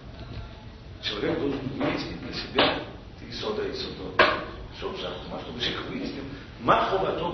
[1.01, 2.94] Человек должен иметь для себя
[3.27, 3.33] и
[3.69, 4.45] и сода.
[4.77, 6.23] Что в шахту, чтобы человек выяснил,
[6.59, 7.31] махова то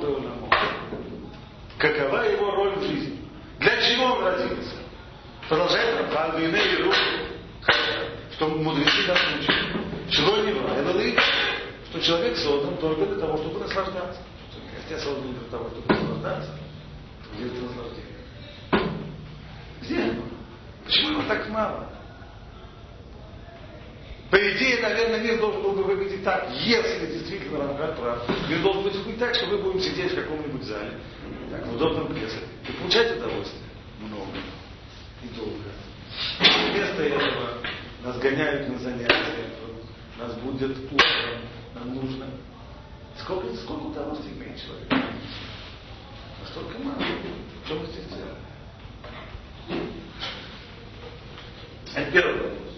[1.77, 3.19] Какова его роль в жизни?
[3.59, 4.75] Для чего он родился?
[5.49, 6.95] Продолжает Рамхан, Вейне руку,
[8.33, 9.55] что мудрецы нас учат.
[10.11, 11.21] Чего не правило,
[11.89, 14.21] что человек создан только для того, чтобы наслаждаться.
[14.77, 18.11] Если я создан для того, чтобы наслаждаться, то где это наслаждение?
[19.81, 20.23] Где оно?
[20.85, 21.89] Почему его так мало?
[24.31, 28.49] По идее, наверное, мир должен был бы выглядеть так, если действительно Рамхан прав.
[28.49, 31.01] Мир должен быть выглядеть так, что мы будем сидеть в каком-нибудь зале,
[31.51, 33.61] так, в удобном кресле, и получать удовольствие
[33.99, 34.37] много
[35.21, 35.69] и долго.
[36.39, 37.57] Вместо этого
[38.05, 39.49] нас гоняют на занятия,
[40.17, 41.41] нас будет утром,
[41.75, 42.27] нам нужно.
[43.19, 45.13] Сколько, сколько удовольствий имеет человек?
[46.39, 47.03] Настолько мало.
[47.65, 48.37] Что мы здесь делаем?
[51.93, 52.71] Это первый вопрос.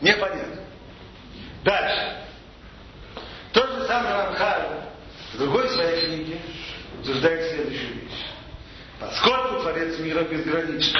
[0.00, 0.62] Непонятно.
[1.64, 2.16] Дальше.
[3.52, 4.84] Тот же самый Рамхаль
[5.34, 6.40] в другой своей книге
[7.00, 8.24] утверждает следующую вещь.
[9.00, 10.96] Поскольку Творец мира безграничен,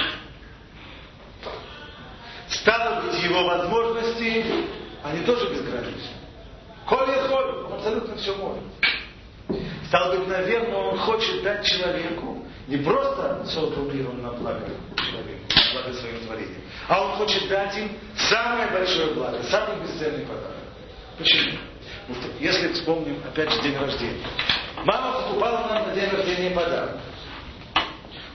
[2.48, 4.44] стало быть, его возможности,
[5.04, 6.16] они тоже безграничны.
[6.86, 8.64] Коль и холь, он абсолютно все может.
[9.86, 14.60] Стало быть, наверное, он хочет дать человеку не просто создал мир он на благо
[14.96, 20.26] человека, на благо своим творением, а он хочет дать им самое большое благо, самый бесценный
[20.26, 20.56] подарок.
[21.16, 21.58] Почему?
[22.08, 24.22] Ну, если вспомним, опять же, день рождения.
[24.84, 26.98] Мама покупала нам на день рождения подарок.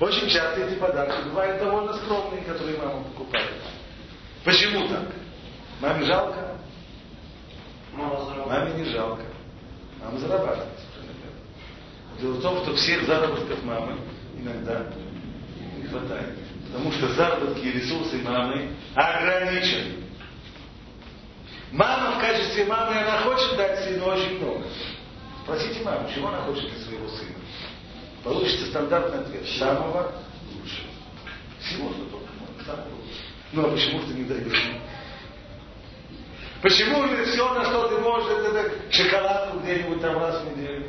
[0.03, 3.53] Очень часто эти подарки бывают довольно скромные, которые мама покупает.
[4.43, 5.05] Почему так?
[5.79, 6.57] Маме жалко?
[7.93, 9.23] Маме не жалко.
[10.01, 10.77] Мама зарабатывает.
[12.19, 13.97] Дело в том, что всех заработков мамы
[14.37, 14.87] иногда
[15.77, 16.37] не хватает.
[16.67, 20.03] Потому что заработки и ресурсы мамы ограничены.
[21.71, 24.65] Мама в качестве мамы, она хочет дать сыну очень много.
[25.43, 27.42] Спросите маму, чего она хочет для своего сына.
[28.23, 29.45] Получится стандартный ответ.
[29.57, 30.13] Самого
[30.53, 30.89] лучшего.
[31.59, 32.63] Всего, что только можно.
[32.65, 33.23] Самого лучшего.
[33.51, 34.71] Ну а почему ты не даешь?
[36.61, 40.85] Почему же все, на что ты можешь, это шоколадку где-нибудь там раз в неделю?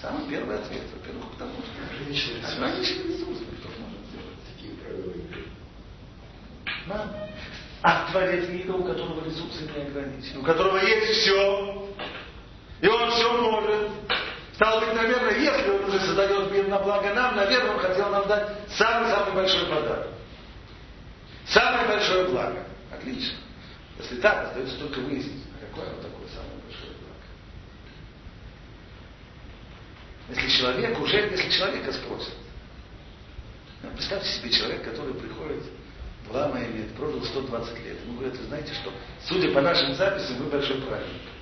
[0.00, 4.38] Самый первый ответ, во-первых, потому что ограниченный ресурс, кто может сделать.
[4.54, 5.44] Такие правила игры.
[6.86, 7.28] Мама.
[7.82, 11.88] А творец мира, у которого ресурсы не ограничены, у которого есть все,
[12.80, 13.90] и он все может.
[14.56, 18.26] Стало быть, наверное, если он уже создает мир на благо нам, наверное, он хотел нам
[18.26, 20.08] дать самый-самый большой подарок.
[21.46, 22.64] Самое большое благо.
[22.90, 23.36] Отлично.
[23.98, 27.20] Если так, остается только выяснить, а какое оно такое самое большое благо.
[30.30, 32.34] Если человек уже, если человека спросят,
[33.82, 35.64] ну, представьте себе человек, который приходит
[36.26, 38.00] в Лама имеет, прожил 120 лет.
[38.06, 38.90] Ему говорят, вы знаете что,
[39.28, 41.35] судя по нашим записям, вы большой праведник.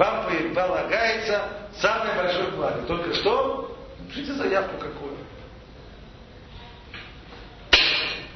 [0.00, 2.86] Вам полагается самое большое благо.
[2.86, 3.76] Только что?
[3.98, 5.14] Напишите заявку какую.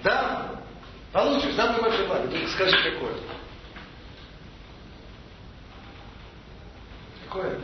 [0.02, 0.60] Да,
[1.10, 2.28] получишь самое большое благо.
[2.28, 3.14] Только скажи, какое.
[7.24, 7.60] Какое?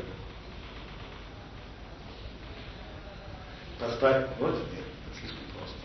[3.78, 4.28] Поставь.
[4.38, 5.76] Вот нет, это слишком просто.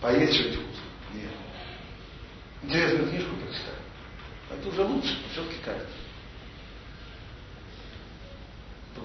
[0.00, 1.20] Поесть что-нибудь вкусное.
[1.20, 1.32] Нет.
[2.62, 3.74] Интересную книжку прочитать.
[4.52, 6.03] Это уже лучше, все-таки как-то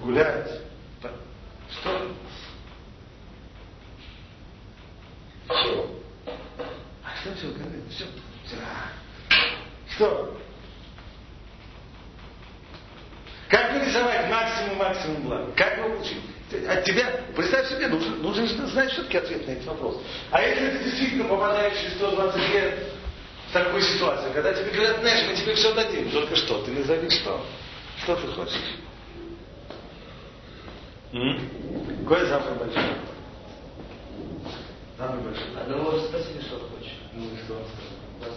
[0.00, 0.50] погулять.
[1.70, 2.10] Что?
[5.48, 5.96] Все.
[7.04, 7.84] А что все говорит?
[7.90, 8.04] Все.
[9.94, 10.36] Что?
[13.48, 15.52] Как нарисовать максимум максимум блага?
[15.56, 16.22] Как его получить?
[16.68, 20.02] От тебя, представь себе, нужно, же знать все-таки ответ на этот вопрос.
[20.32, 22.78] А если ты действительно попадаешь через 120 лет
[23.48, 27.08] в такую ситуацию, когда тебе говорят, знаешь, мы тебе все дадим, только что, ты назови
[27.10, 27.44] что?
[28.02, 28.58] Что ты хочешь?
[31.12, 32.94] Кое завтра большое.
[34.96, 35.46] Завтра большое.
[35.56, 35.62] А большой.
[35.62, 36.94] Одного спросили, что хочешь.
[37.14, 38.36] Ну что он сказал?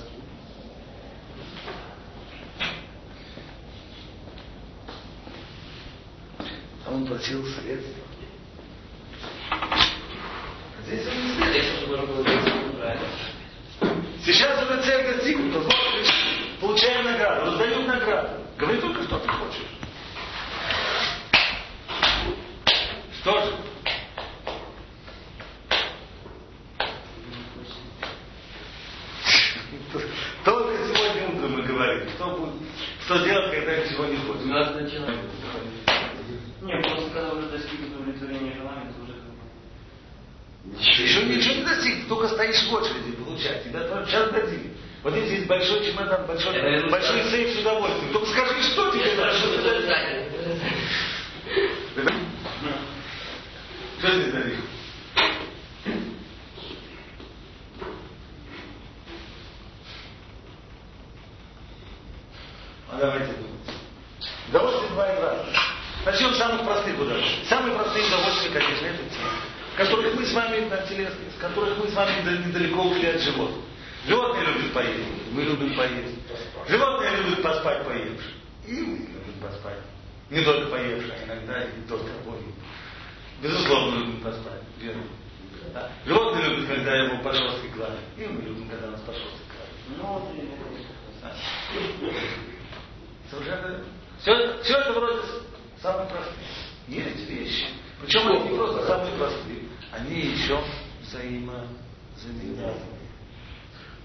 [6.85, 8.03] А он платил средства.
[10.87, 13.07] Здесь он не знает, что можно было делать правильно.
[14.25, 15.69] Сейчас уже цель достигнута,
[16.59, 18.29] получаем награду, раздают награду.
[18.57, 19.82] Говори только, что ты хочешь.
[45.63, 48.11] Большой чемодан, большой, большой сейф с удовольствием.
[48.11, 49.33] Только скажи, что тебе надо.
[53.99, 54.61] Что тебе дадим?
[62.91, 63.49] А давайте думать.
[64.49, 65.55] Удовольствие бывает разное.
[66.05, 67.45] Начнем с самых простых удовольствий.
[67.47, 71.87] Самые простые удовольствия, конечно, это те, которых мы с вами на телесные, с которых мы
[71.87, 73.63] с вами недалеко ушли от животных.
[74.05, 76.19] Животные любят поесть, мы любим поесть.
[76.67, 78.33] Животные любят поспать поевши.
[78.67, 79.79] И мы любим поспать.
[80.29, 82.53] Не только поевши, а иногда и только поем.
[83.43, 84.61] Безусловно, любим поспать.
[84.79, 85.03] Верно.
[85.73, 85.91] Да.
[86.05, 87.99] Животные любят, когда его по шерстке гладят.
[88.17, 89.73] И мы любим, когда нас по шерстке гладят.
[89.97, 90.49] Ну, вот и
[93.29, 93.83] Совершенно.
[94.19, 95.19] Все, все это вроде
[95.81, 96.47] самые простые.
[96.87, 97.65] Есть вещи.
[98.01, 100.63] Причем они не просто самые простые, они еще
[101.01, 103.09] взаимозаменяемые.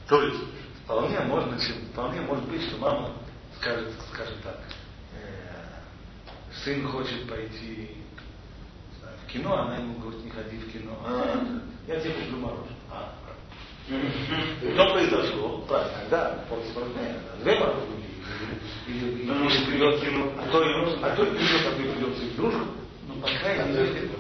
[0.09, 0.41] То есть,
[0.83, 1.57] вполне можно,
[1.93, 3.15] вполне может быть, что мама
[3.61, 4.59] скажет, скажет так,
[5.13, 5.85] э,
[6.65, 7.99] сын хочет пойти
[9.29, 10.93] в кино, она ему говорит, не ходи в кино.
[11.05, 11.45] А,
[11.87, 12.69] я тебе куплю мороженое.
[12.91, 13.13] А,
[14.75, 15.59] что произошло?
[15.69, 17.99] Правильно, да, полспортсмена, две мороженое.
[18.87, 20.59] Или, или, или придет ему, а то
[21.03, 22.61] а то придет, а то придется игрушку.
[23.07, 24.11] Ну, по крайней мере.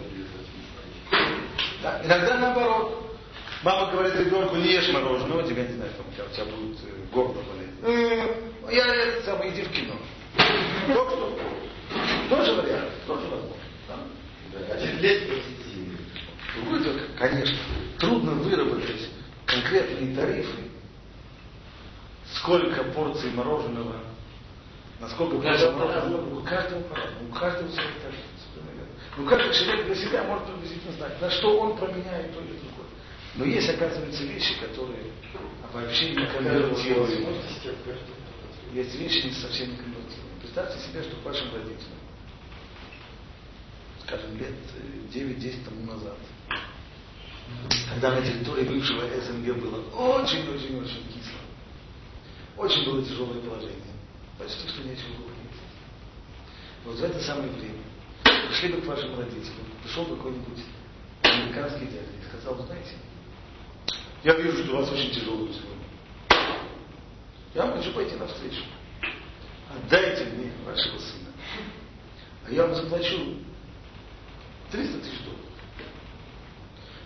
[1.83, 3.05] Да, иногда наоборот.
[3.65, 6.79] Мама говорит ребенку, не ешь мороженое, тебя не знаю, там, у тебя, у тебя будет
[6.85, 7.75] э, горло болеть.
[7.83, 9.95] Э, Я самое, иди в кино.
[12.31, 13.68] Тоже вариант, тоже возможно.
[14.71, 15.99] Один лет позитивный.
[16.57, 17.59] Другой только, конечно,
[17.99, 19.09] трудно выработать
[19.47, 20.71] конкретные тарифы,
[22.35, 23.97] сколько порций мороженого,
[25.01, 26.41] насколько У каждого по-разному.
[26.41, 28.19] У каждого по-разному, у каждого свой тариф.
[29.19, 32.87] Ну, каждый человек для себя может приблизительно знать, на что он променяет то или другое.
[33.35, 35.13] Но есть, оказывается, вещи, которые
[35.73, 37.37] вообще не конвертируемы.
[38.73, 40.41] Есть вещи не совсем не конвертируемые.
[40.41, 41.98] Представьте себе, что вашим родителям,
[44.09, 46.17] скажем, лет э, 9-10 тому назад,
[47.91, 51.39] когда на территории бывшего СНГ было очень-очень-очень кисло.
[52.57, 53.95] Очень было тяжелое положение.
[54.39, 55.63] Почти что нечего было есть.
[56.85, 57.83] Вот в это самое время
[58.49, 60.65] пришли бы к вашим родителям, пришел какой-нибудь
[61.23, 62.95] американский дядя и сказал, знаете,
[64.25, 65.77] я вижу, что у вас очень тяжелые условия.
[67.55, 68.63] Я вам хочу пойти навстречу.
[69.71, 71.29] Отдайте мне вашего сына.
[72.47, 73.37] А я вам заплачу
[74.71, 75.41] 300 тысяч долларов.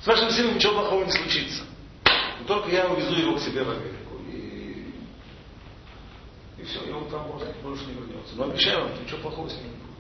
[0.02, 1.62] С вашим сыном ничего плохого не случится.
[2.40, 4.16] Но только я увезу его к себе в Америку.
[4.32, 4.92] И,
[6.58, 8.34] и все, и он там может, больше не вернется.
[8.34, 9.92] Но обещаю вам, ничего плохого с ним не будет.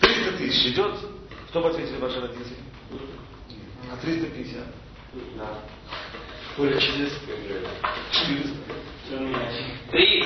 [0.00, 0.94] 300 тысяч идет.
[1.50, 2.56] Что бы ответили ваши родители?
[3.92, 4.64] А 350?
[5.36, 5.58] Да.
[6.56, 7.20] Только 400
[8.12, 8.48] 400.
[9.06, 9.52] Что у меня?
[9.90, 10.24] Три.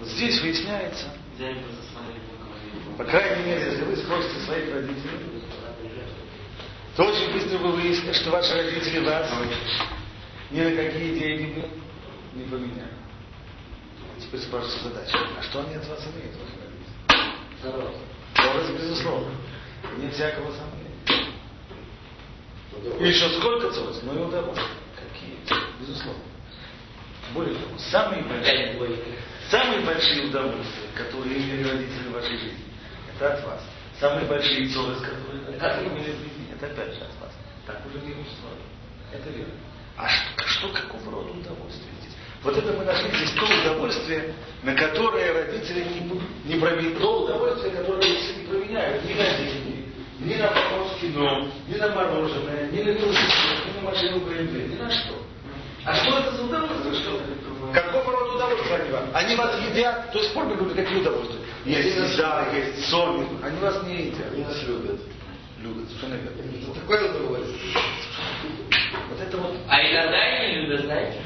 [0.00, 1.08] Вот здесь выясняется,
[2.96, 5.42] по крайней мере, если вы спросите своих родителей,
[6.96, 9.30] то очень быстро вы выясните, что ваши родители вас
[10.50, 11.68] ни на какие деньги
[12.34, 12.94] не поменяли.
[14.18, 16.56] Теперь спрашивается задача, а что они от вас имеют, ваши
[17.62, 18.78] родители?
[18.78, 19.34] Безусловно.
[19.98, 21.30] Нет всякого сомнения.
[23.00, 24.02] И еще сколько царств?
[24.04, 24.66] Ну и удовольствия.
[24.96, 25.36] Какие?
[25.78, 26.22] Безусловно.
[27.34, 28.76] Более того, самые большие,
[29.50, 32.64] самые большие удовольствия, которые имели родители в вашей жизни,
[33.14, 33.60] это от вас.
[33.98, 37.32] Самые большие ссоры, которые родители имели в жизни, это опять же от вас.
[37.66, 38.66] Так уже не устроено.
[39.12, 39.52] Это верно.
[39.96, 42.14] А что, что какого рода удовольствие здесь?
[42.42, 47.72] Вот это мы нашли здесь то удовольствие, на которое родители не, не променяют, то удовольствие,
[47.72, 52.70] которое родители не променяют ни на деньги, ни на поход в кино, ни на мороженое,
[52.70, 55.14] ни на велосипед, ни на машину БМВ, ни на что.
[55.84, 56.94] А что это за удовольствие?
[56.94, 57.20] Что?
[57.72, 59.10] Какого рода удовольствие они вам?
[59.12, 61.40] Они вас едят, то есть форме говорят, какие удовольствия?
[61.64, 64.32] Есть еда, есть сон, они вас не едят.
[64.32, 65.00] Они нас любят.
[65.58, 66.74] Любят, совершенно верно.
[66.74, 67.74] Такое удовольствие.
[69.10, 71.18] Вот это вот А иногда они не любят, знаете?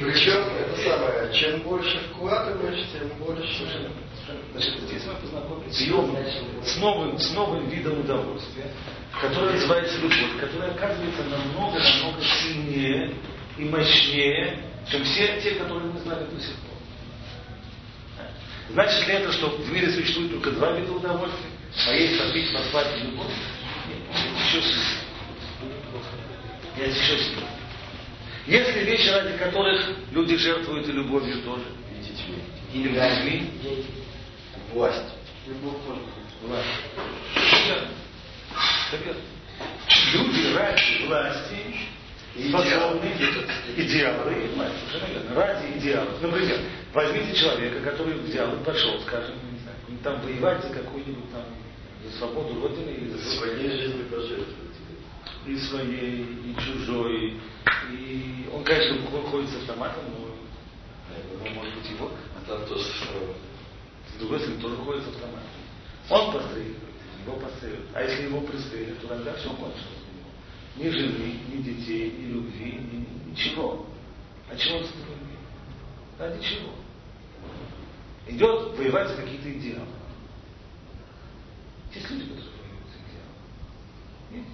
[0.00, 3.90] Причем это самое, чем больше вкладываешь, тем больше.
[4.52, 6.16] Значит, здесь мы познакомились с, новым,
[6.62, 8.66] с, новым, с новым видом удовольствия,
[9.20, 13.14] которое называется любовь, которая оказывается намного-намного сильнее
[13.58, 14.58] и мощнее,
[14.90, 16.76] чем все те, которые мы знали до сих пор.
[18.70, 21.50] Значит ли это, что в мире существует только два вида удовольствия?
[21.86, 23.32] А есть попить, поспать и любовь?
[23.88, 23.98] Нет,
[24.46, 25.00] еще сильнее.
[26.76, 27.46] Есть еще сильнее.
[28.46, 31.64] Есть ли вещи, ради которых люди жертвуют и любовью тоже?
[31.92, 32.42] И детьми.
[32.72, 33.86] И детьми?
[34.72, 35.14] Власть.
[35.46, 36.00] Любовь тоже.
[36.42, 36.66] Власть.
[37.66, 37.88] Верно.
[40.12, 41.76] Люди ради власти
[42.34, 43.12] способны
[43.76, 44.34] идеалы,
[44.90, 46.22] совершенно ради идеалов.
[46.22, 46.60] Например,
[46.94, 51.44] возьмите человека, который взял и пошел, скажем, не знаю, там воевать за какую-нибудь там
[52.04, 54.56] за свободу Родины или за Своей жизнью пожертвовать.
[55.46, 57.36] и своей, и чужой.
[57.90, 58.96] И он, конечно,
[59.30, 60.28] ходит с автоматом, но
[61.44, 62.10] ну, может быть его.
[62.36, 62.84] А там тоже.
[62.84, 65.40] С другой стороны, тоже ходит с автоматом.
[66.10, 66.76] Он постреливает,
[67.26, 67.88] его постреливают.
[67.94, 69.99] А если его пристрелят, то тогда все кончилось.
[70.80, 73.84] Ни жены, ни детей, ни любви, ни, ничего.
[74.50, 75.38] А чего он с тобой имеет?
[76.18, 76.70] Ради чего?
[78.26, 79.86] Идет воевать за какие-то идеалы.
[81.94, 83.34] Есть люди, которые воюют за идеалы.
[84.32, 84.48] Есть.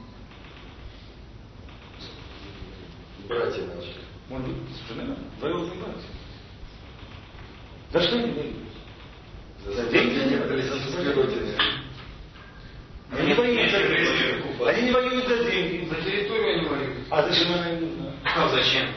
[3.28, 3.94] Братья наши.
[4.28, 6.10] Может быть, совершенно воюют не братья.
[7.92, 8.56] За что они воюют?
[9.64, 10.16] За деньги?
[13.12, 13.74] Они не воюют.
[14.66, 15.45] Они не воюют за воюют.
[17.10, 18.12] А зачем она им нужна?
[18.24, 18.88] А зачем?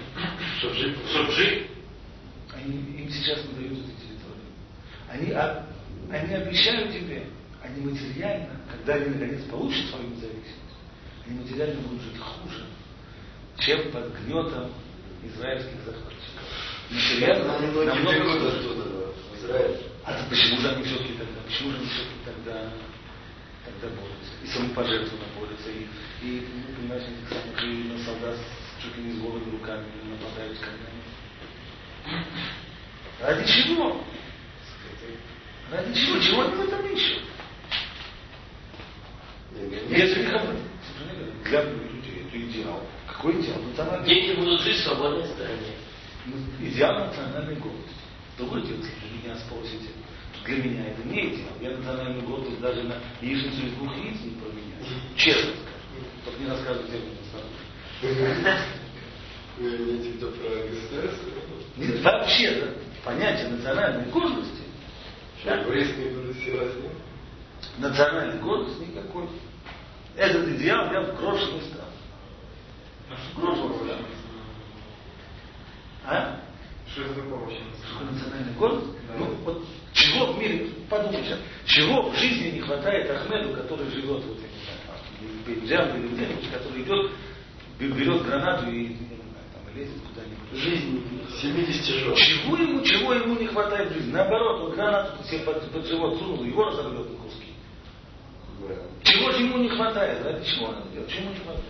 [0.58, 0.98] Чтоб жить.
[1.10, 1.68] Чтоб жить?
[2.54, 4.50] Они, им сейчас не дают эту территорию.
[5.10, 5.66] Они, а,
[6.12, 7.28] они обещают тебе,
[7.62, 10.56] они материально, когда они наконец получат свою независимость,
[11.28, 12.66] они материально будут жить хуже,
[13.60, 14.72] чем под гнетом
[15.24, 16.44] израильских захватчиков.
[16.90, 19.14] Материально Они намного хуже.
[19.38, 19.78] Израиль.
[20.04, 22.72] А то почему же они все-таки тогда, почему же они все-таки тогда,
[23.66, 24.19] тогда борются?
[24.44, 25.88] И самопожертвованно борются, и,
[26.22, 28.38] и ну, понимаешь, этих самых и на солдат
[28.82, 32.24] чуть ли не с голыми руками нападают камнями.
[33.20, 34.02] Ради чего?
[35.72, 36.20] Ради чего?
[36.20, 37.24] Чего в этом ищут?
[39.90, 40.24] Если
[41.50, 42.84] для людей это идеал.
[43.08, 43.62] Какой идеал?
[43.62, 45.74] Национальный Дети будут жить в свободной стране.
[46.62, 47.96] идеал национальной гордости.
[48.38, 49.90] Другое дело, если меня спросите,
[50.50, 51.52] для меня это не идеал.
[51.62, 54.84] Я национальную гордость даже на яичницу из двух яиц не променяю.
[55.16, 56.06] Честно скажу.
[56.26, 57.12] Только не рассказывайте мне
[58.02, 58.60] национальную.
[59.58, 61.30] Вы имеете в виду про государство?
[61.78, 62.68] Нет, вообще, да,
[63.04, 64.64] понятие национальной гордости,
[66.34, 66.92] все возьмем?
[67.78, 69.28] национальной гордости никакой.
[70.16, 71.86] Этот идеал я брошенный стран.
[73.36, 74.00] Брошенный стран.
[76.06, 76.40] А?
[76.92, 77.60] Что это такое вообще?
[77.84, 78.98] Что национальная гордость?
[79.18, 84.38] Ну, вот чего в мире, подумайте, чего в жизни не хватает Ахмеду, который живет, вот,
[85.22, 87.12] в Бейджан или где-нибудь, который идет,
[87.80, 90.38] бе- берет гранату и, там, лезет куда-нибудь.
[90.54, 91.04] Жизнь
[91.42, 92.16] 70 жен.
[92.16, 94.12] Чего ему, чего ему не хватает в жизни?
[94.12, 97.54] Наоборот, он гранату себе под, под живот сунул, его разорвет на куски.
[98.68, 98.76] Да.
[99.04, 100.24] Чего же ему не хватает?
[100.24, 101.10] Ради чего он это делает?
[101.10, 101.66] Чему не хватает?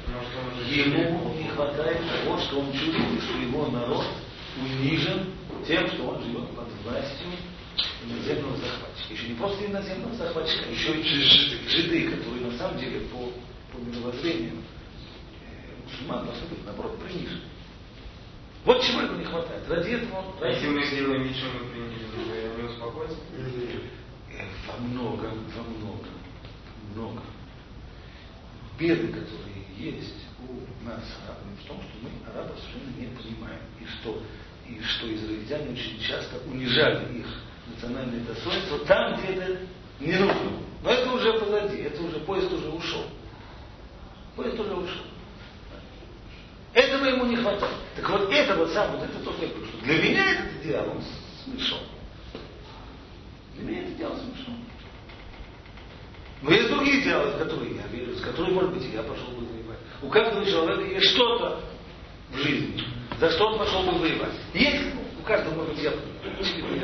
[0.68, 4.06] Ему не хватает того, что он чувствует, что его народ
[4.62, 5.34] унижен
[5.68, 7.28] тем, что он живет под властью
[8.04, 9.14] иноземного захватчика.
[9.14, 13.32] Еще не просто иноземного захватчика, а еще и жиды, жиды, которые на самом деле по,
[13.72, 14.56] по мировоззрению
[15.42, 17.42] э, мусульман должны быть, наоборот, принижены.
[18.66, 19.68] Вот чего ему не хватает.
[19.70, 20.44] Ради этого он...
[20.44, 23.18] ради Если мы сделаем ничего не приняли, не успокоится?
[23.38, 23.82] Мгм.
[24.34, 26.14] Э, во многом, во многом,
[26.94, 27.22] много.
[28.78, 33.62] Беды, которые есть у нас, арабов, в том, что мы арабов совершенно не понимаем.
[33.80, 34.22] И что,
[34.68, 37.28] и что израильтяне очень часто унижали их
[37.76, 39.60] национальное достоинство там, где это
[40.00, 40.52] не нужно.
[40.84, 43.04] Но это уже позади, это уже поезд уже ушел.
[44.36, 45.04] Поезд уже ушел.
[46.74, 47.74] Этого ему не хватает.
[47.96, 50.90] Так вот это вот сам, вот это только я говорю, что для меня этот идеал,
[50.90, 51.04] он
[51.44, 51.80] смешон.
[53.56, 54.56] Для меня это идеал смешон.
[56.42, 59.46] Но есть другие идеалы, в которые я верю, с которыми, может быть, я пошел бы
[59.46, 59.80] воевать.
[60.02, 61.62] У каждого человека есть что-то
[62.32, 62.82] в жизни,
[63.20, 64.36] за что он пошел бы воевать.
[64.54, 66.80] Есть, у каждого, может быть, я, я здесь пере-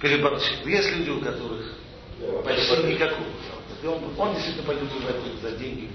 [0.00, 0.66] переборщил.
[0.66, 1.74] Есть люди, у которых
[2.44, 3.26] почти никакого.
[3.84, 5.90] Он, он действительно пойдет воевать за деньги и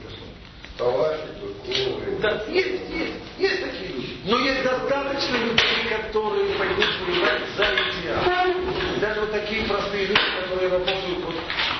[0.78, 2.18] Турковы.
[2.22, 4.18] Да, есть, есть, есть такие люди.
[4.26, 8.99] Но есть достаточно людей, которые пойдут воевать за идеал.
[8.99, 11.36] Даже вот такие простые люди, которые работают вот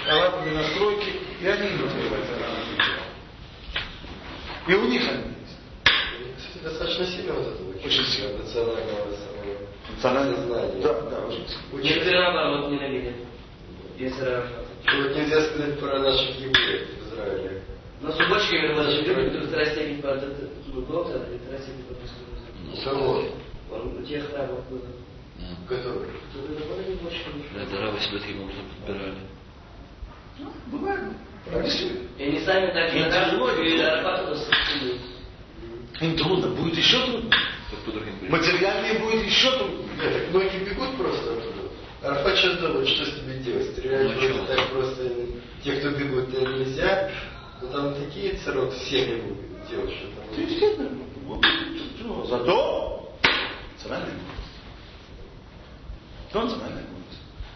[0.08, 1.12] арабами на стройке,
[1.42, 3.06] и они идут воевать за идеал.
[4.68, 6.38] И у них они есть.
[6.38, 8.38] Кстати, достаточно сильно вот это Очень сильно.
[8.38, 9.35] Национального
[9.96, 10.82] Национальное сознания.
[10.84, 11.18] Да, да.
[11.26, 13.16] Очень- Некоторые наоборот ненавидят.
[13.98, 14.44] Если.
[14.86, 17.62] Вот нельзя сказать про наших евреев в Израиле.
[18.02, 20.10] Но субочками очень любят, кто второстепень по
[20.82, 21.96] Гота, и второстепень по
[22.66, 23.26] Ну, Кого?
[23.72, 24.82] Он у тех рабов было.
[25.40, 25.56] м.
[25.68, 26.10] Который?
[27.56, 29.16] Это рабы себе таким образом подбирали.
[30.40, 31.02] Ну, бывает.
[31.64, 32.08] Действительно.
[32.18, 35.02] И они сами так и им Арафат рассудит.
[36.02, 37.30] Им трудно, будет еще трудно.
[38.30, 39.84] Материальнее будет еще трудно.
[40.02, 41.62] Нет, многие бегут просто оттуда.
[42.02, 43.72] Арфат сейчас думает, что с тебе делать.
[43.72, 44.46] Стрелять Ну, чего?
[44.46, 45.12] так просто.
[45.64, 47.12] Те, кто бегут, нельзя.
[47.62, 50.36] Но там такие цароты семьи будут делать, что там.
[50.36, 50.90] Действительно.
[52.28, 53.18] Зато
[53.74, 54.46] национальная гордость.
[56.30, 56.95] Что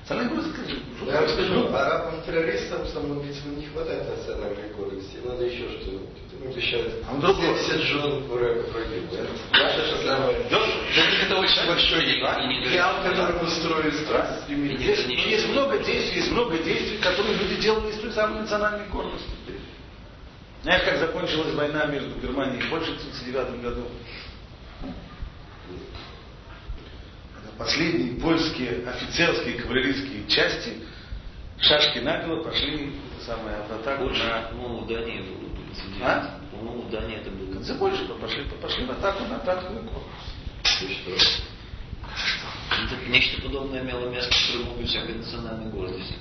[0.09, 0.29] национальная гордость?
[0.29, 0.79] Национальная гордость, скажи.
[1.05, 5.17] Я вам скажу, арабам-террористам, самоубийцам не хватает национальной гордости.
[5.23, 6.09] Надо еще что-нибудь.
[6.31, 7.57] Потому что сейчас А он другой.
[7.57, 8.23] 70 жен.
[9.51, 10.35] Наша же самая...
[11.25, 14.49] Это очень большой и Реал, который устроили страсть.
[14.49, 19.29] Есть, есть много действий, есть много действий, которые люди делали из той самой национальной гордости.
[20.63, 23.85] Знаешь, как закончилась война между Германией и Польшей в 1939 году?
[27.59, 30.77] Последние польские офицерские кавалерийские части
[31.59, 32.93] шашки наголо пошли
[33.25, 34.41] самое, в атаку Больше, на...
[34.43, 34.97] по-моему, в было.
[35.67, 36.01] инцидент.
[36.01, 36.39] А?
[36.51, 37.61] По-моему, в Дании это было.
[37.61, 40.07] За Польшу пошли, пошли в атаку на корпус.
[40.81, 42.47] И что?
[42.71, 46.15] Это нечто подобное имело место, которое мог быть всякой национальной гордости.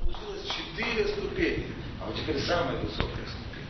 [0.00, 1.66] Получилось четыре ступени,
[2.00, 3.68] а вот теперь самая высокая ступень.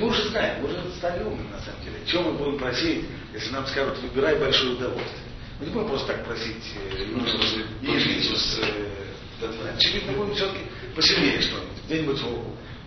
[0.00, 1.96] Мы уже знаем, мы уже стали умными на самом деле.
[2.06, 3.04] Чем мы будем просить,
[3.34, 5.24] если нам скажут, выбирай большое удовольствие?
[5.58, 8.58] Мы не будем просто так просить э, ну, яичницу с...
[8.60, 10.60] э, Очевидно, будем все-таки
[10.94, 11.84] посильнее что-нибудь.
[11.86, 12.20] Где-нибудь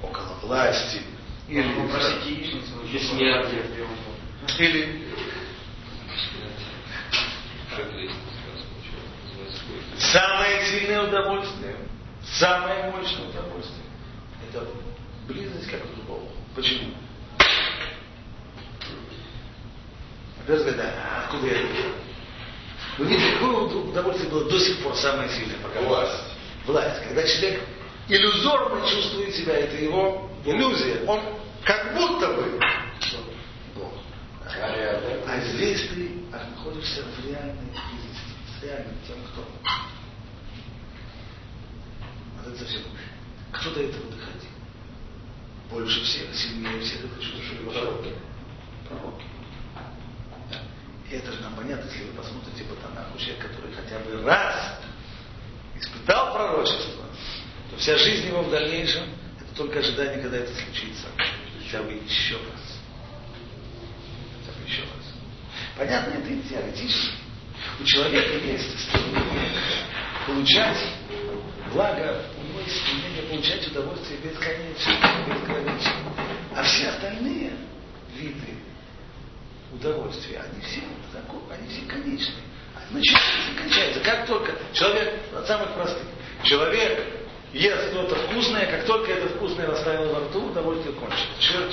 [0.02, 1.02] около власти.
[1.50, 2.72] Или, Попросите яичницу.
[2.92, 3.56] Или что называется,
[4.48, 4.94] гордость.
[9.98, 11.76] Самое сильное удовольствие,
[12.24, 13.86] самое мощное удовольствие–
[14.50, 14.68] это
[15.28, 16.30] близость как к Богу.
[16.56, 16.94] Почему?
[20.48, 21.92] Да, а откуда я взял?
[22.98, 25.58] Вы видите, какое удовольствие было до сих пор самое сильное?
[25.64, 26.24] Пока Власть.
[26.66, 27.04] Власть.
[27.08, 27.64] Когда человек
[28.10, 31.04] иллюзорно чувствует себя, это его иллюзия.
[31.08, 31.20] Он
[31.64, 32.60] как будто бы
[33.76, 33.94] Бог.
[34.62, 35.00] А?
[35.28, 39.46] А здесь ты находишься в реальной близости, с реальным тем, кто.
[42.38, 42.82] Вот это совсем.
[43.52, 44.50] Кто до этого доходил?
[45.72, 48.14] Больше всех, сильнее всех это чувствовали пророки.
[48.88, 49.33] Пророки.
[51.14, 54.80] Это же нам понятно, если вы посмотрите по Танаху, человек, который хотя бы раз
[55.76, 57.06] испытал пророчество,
[57.70, 59.04] то вся жизнь его в дальнейшем
[59.40, 61.06] это только ожидание, когда это случится.
[61.60, 62.80] Хотя бы еще раз.
[64.40, 65.14] Хотя бы еще раз.
[65.78, 67.18] Понятно, это и теоретически.
[67.80, 69.52] У человека есть стремление
[70.26, 70.80] получать
[71.72, 74.94] благо, у него есть стремление получать удовольствие бесконечно,
[75.28, 75.94] безгранично.
[76.56, 77.54] А все остальные
[78.18, 78.64] виды
[79.74, 80.82] удовольствия, они все
[81.50, 82.32] они все
[82.94, 84.00] начинаются и кончаются.
[84.02, 86.04] Как только человек, от самых простых,
[86.44, 87.06] человек
[87.54, 91.28] ест что-то вкусное, как только это вкусное расставил во рту, удовольствие кончилось.
[91.40, 91.72] Человек,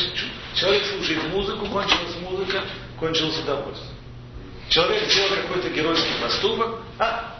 [0.54, 2.64] человек слушает музыку, кончилась музыка,
[2.98, 3.94] кончилось удовольствие.
[4.68, 7.36] Человек сделал какой-то геройский поступок, а,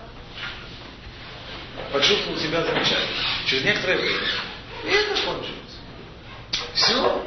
[1.92, 3.16] почувствовал себя замечательно.
[3.46, 4.18] Через некоторое время.
[4.84, 5.56] И это кончилось.
[6.74, 7.24] Все.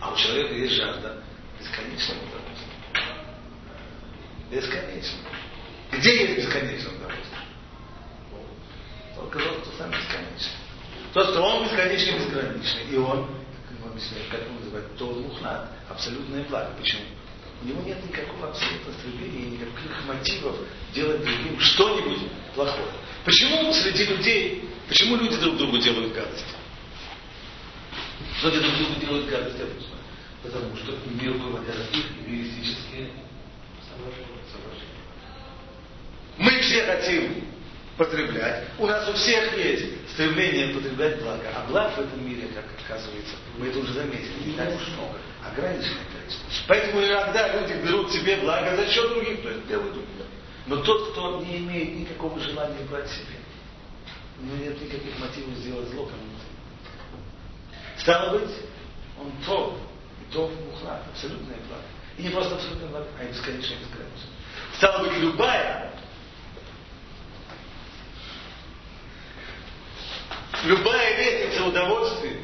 [0.00, 1.22] А у человека есть жажда
[1.60, 2.70] бесконечного удовольствия.
[4.50, 5.18] Бесконечно.
[5.92, 7.40] Где есть бесконечное удовольствие?
[9.14, 10.56] Только тот, кто сам бесконечный.
[11.12, 12.84] Тот, кто он бесконечный, безграничный.
[12.90, 13.26] И он,
[13.68, 16.70] как его объясняют, как его называют, то мухнат, абсолютное благо.
[16.78, 17.02] Почему?
[17.62, 20.56] У него нет никакого абсолютного стремления, никаких мотивов
[20.94, 22.20] делать другим что-нибудь
[22.54, 22.92] плохое.
[23.24, 26.54] Почему среди людей, почему люди друг другу делают гадости?
[28.42, 29.89] Люди друг другу делают гадости обычно.
[30.42, 33.10] Потому что мир руководят их эгоистические
[33.88, 34.40] соображения.
[36.38, 37.44] Мы все хотим
[37.98, 38.64] потреблять.
[38.78, 41.42] У нас у всех есть стремление потреблять благо.
[41.54, 45.18] А благ в этом мире, как оказывается, мы это уже заметили, не так уж много.
[45.46, 46.48] Ограниченное количество.
[46.66, 50.26] Поэтому иногда люди берут себе благо за счет других, то есть делают других.
[50.66, 53.36] Но тот, кто не имеет никакого желания брать себе,
[54.40, 56.44] у него нет никаких мотивов сделать зло кому-то.
[57.98, 58.56] Стало быть,
[59.20, 59.78] он то,
[60.30, 61.82] и то мухлад, абсолютное благо.
[62.16, 64.30] И не просто абсолютное благо, а и бесконечное бесконечное.
[64.76, 65.90] Стало быть, любая
[70.64, 72.42] любая лестница удовольствия,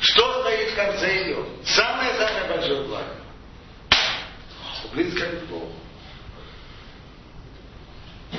[0.00, 1.44] что стоит в конце ее?
[1.64, 3.14] Самое-самое большое благо.
[4.94, 5.72] Близко к Богу.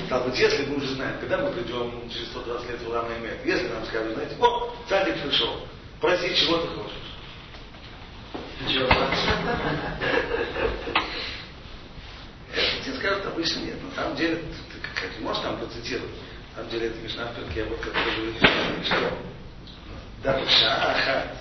[0.07, 3.67] Стало быть, если мы уже знаем, когда мы придем через 120 лет в Эмет, если
[3.67, 5.67] нам скажут, знаете, о, цадик пришел,
[6.01, 7.08] проси, чего ты хочешь.
[12.83, 13.83] Тебе скажут, обычно нет.
[13.83, 16.11] На самом деле, ты, как, ты можешь там процитировать.
[16.49, 19.17] На самом деле, это Мишна в Перке, вот который говорит, что
[20.23, 21.37] да, шааха,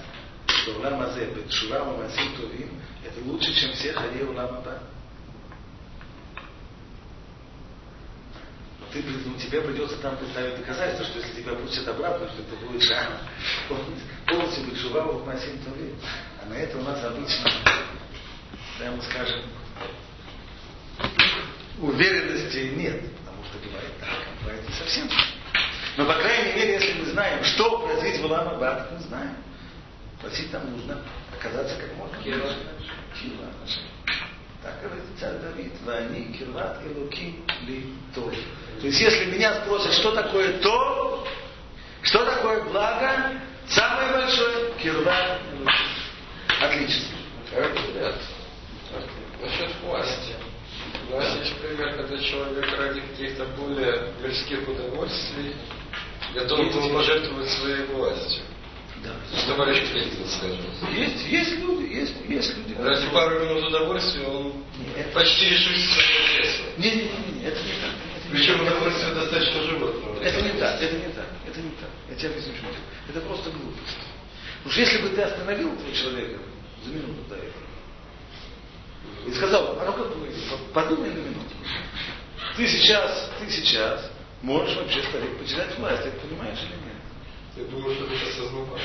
[0.47, 4.81] что Улам Азе, Бетшува, Мамасим Тувим, это лучше, чем все хари Улам Аба.
[8.93, 12.83] ты, ну, тебе придется там представить доказательство, что если тебя пустят обратно, что это будет
[12.83, 13.19] шама,
[14.27, 15.59] полностью быть шува в Масим
[16.49, 17.51] На это у нас обычно,
[18.79, 19.43] прямо скажем,
[21.79, 25.11] уверенности нет, потому что бывает так, а бывает не совсем.
[25.99, 29.37] Но, по крайней мере, если мы знаем, что просить в Аббат, мы знаем.
[30.23, 31.03] Просить там нужно
[31.39, 32.57] оказаться как можно ближе.
[34.63, 38.33] Так говорит царь Давид, «Вани кирват элуки ли то».
[38.81, 41.29] То есть, если меня спросят, что такое то,
[42.03, 43.33] что такое благо,
[43.69, 45.88] самое большое– кирват элуки.
[46.61, 47.05] Отлично.
[47.53, 48.15] Ребят,
[49.41, 50.35] насчет власти.
[51.11, 55.55] У нас есть пример, когда человек ради каких-то более мирских удовольствий
[56.35, 58.43] готов был пожертвовать своей властью.
[59.03, 59.15] Да.
[59.47, 60.59] Товарищ Клинтон, скажем.
[60.93, 62.75] Есть, есть люди, есть, есть люди.
[62.81, 64.65] Ради пару минут удовольствия он
[64.97, 65.13] Нет.
[65.15, 66.65] почти решился на свое кресло.
[66.79, 67.93] Не, не, не, не, это не так.
[68.33, 70.21] Причем удовольствие достаточно животного.
[70.21, 71.91] Это не так, это не так, это не так.
[72.11, 72.71] Я тебе объясню, почему.
[73.09, 74.08] Это просто глупость.
[74.59, 76.39] Потому что если бы ты остановил этого человека
[76.85, 77.65] за минуту до этого
[79.27, 80.29] и сказал, а ну как вы,
[80.73, 81.55] подумай на минуту.
[82.57, 84.11] Ты сейчас, ты сейчас
[84.43, 86.97] можешь вообще, старик, потерять власть, ты это понимаешь или нет?
[87.55, 88.83] Ты думаешь, что ты сейчас осознаваешь?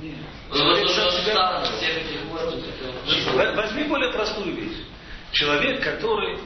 [0.00, 0.16] Нет.
[0.52, 1.62] Человек сам себя-.
[3.32, 4.78] В- Возьми более простую вещь.
[5.32, 6.36] Человек, который...
[6.36, 6.40] э,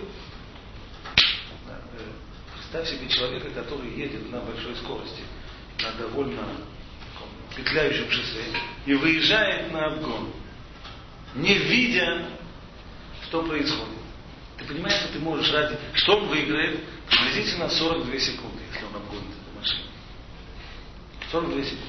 [2.55, 5.23] Представь себе человека, который едет на большой скорости,
[5.81, 6.43] на довольно
[7.59, 8.45] петляющем шоссе,
[8.87, 10.33] и выезжает на обгон,
[11.35, 12.27] не видя,
[13.27, 13.99] что происходит.
[14.59, 15.79] Ты понимаешь, что ты можешь ради...
[15.95, 16.81] Что он выиграет?
[17.09, 19.83] Приблизительно 42 секунды, если он обгонит эту машину.
[21.31, 21.85] 42 секунды.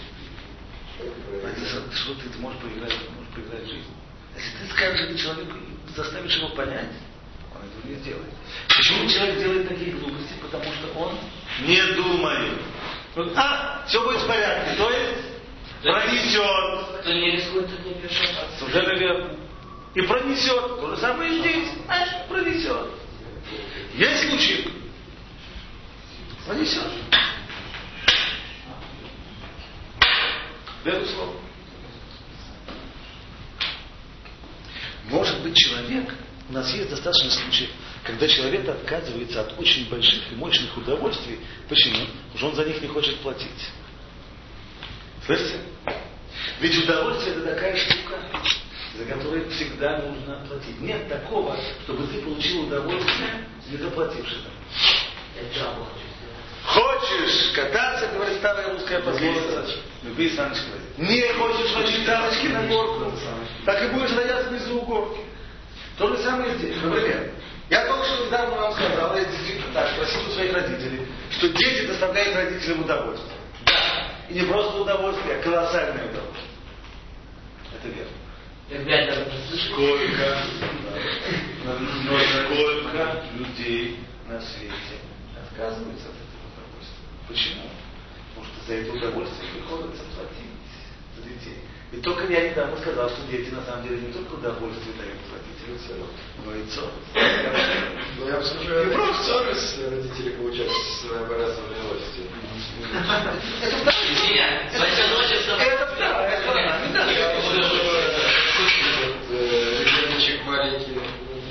[1.96, 3.88] Что ты, ты можешь проиграть, ты можешь проиграть жизнь.
[4.36, 5.56] Если ты скажешь человеку
[5.96, 6.90] заставишь его понять,
[7.56, 8.30] он этого не сделает.
[8.68, 10.34] Почему человек делает такие глупости?
[10.42, 11.18] Потому что он
[11.66, 12.60] не думает.
[13.36, 15.39] А, все будет в порядке, то есть
[15.84, 17.02] пронесет.
[17.02, 18.30] Кто не рискует, тот не пишет.
[18.58, 19.36] Совершенно верно.
[19.96, 20.80] И пронесет.
[20.80, 21.70] То же самое и здесь.
[21.88, 22.88] А, пронесет.
[23.96, 24.68] Есть случай.
[26.46, 26.84] Пронесет.
[30.84, 31.40] Безусловно.
[35.10, 36.14] Может быть, человек,
[36.50, 37.70] у нас есть достаточно случаев,
[38.04, 41.40] когда человек отказывается от очень больших и мощных удовольствий.
[41.68, 42.06] Почему?
[42.32, 43.70] Потому что он за них не хочет платить.
[45.30, 45.60] Слышите?
[46.60, 48.16] Ведь удовольствие это такая штука,
[48.98, 50.82] за которую всегда нужно платить.
[50.82, 54.38] Нет такого, чтобы ты получил удовольствие, не заплативши.
[55.54, 55.76] Сделать.
[56.66, 59.68] Хочешь кататься, говорит старая русская пословица,
[60.02, 60.66] люби саночки.
[60.98, 63.14] Не хочешь водить саночки на горку,
[63.66, 65.22] так и будешь рояться внизу у горки.
[66.00, 66.76] То же самое здесь.
[66.82, 67.32] Например,
[67.70, 71.86] я только что недавно вам сказал, я действительно так спросил у своих родителей, что дети
[71.86, 73.39] доставляют родителям удовольствие.
[74.30, 76.50] И не просто удовольствие, а колоссальное удовольствие.
[77.74, 78.20] Это верно.
[78.70, 79.32] Ребята?
[79.66, 80.44] Сколько,
[81.66, 85.02] но сколько людей на свете
[85.36, 87.08] отказываются от этого удовольствия.
[87.28, 87.70] Почему?
[88.36, 90.60] Потому что за это удовольствие приходится платить
[91.18, 91.64] за детей.
[91.92, 96.08] И только я недавно сказал, что дети на самом деле не только удовольствие дают родителям,
[96.46, 97.10] но и ценность.
[98.20, 100.72] Ну, я обсуждаю не просто совесть родители получают
[101.02, 102.28] своеобразное удовольствие.
[103.62, 103.78] Это
[109.30, 111.00] Ребяточек маленький,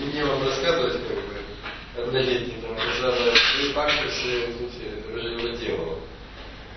[0.00, 5.98] мне вам рассказывать, как бы, однолетний, там, рассказывать, и папка все его делала.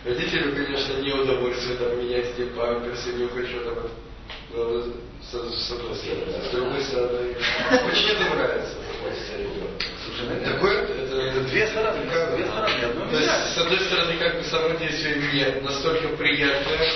[0.05, 3.91] Родителю, конечно, не удовольствие там менять эти памперсы, не хочу там
[5.21, 7.35] с, с одной стороны, с другой стороны,
[7.87, 9.80] очень не нравится, с другой.
[10.23, 13.79] Ну, это- Такое, это, это две стороны, как- две стороны, одно То есть, с одной
[13.79, 16.91] стороны, как бы само действие мне настолько приятное,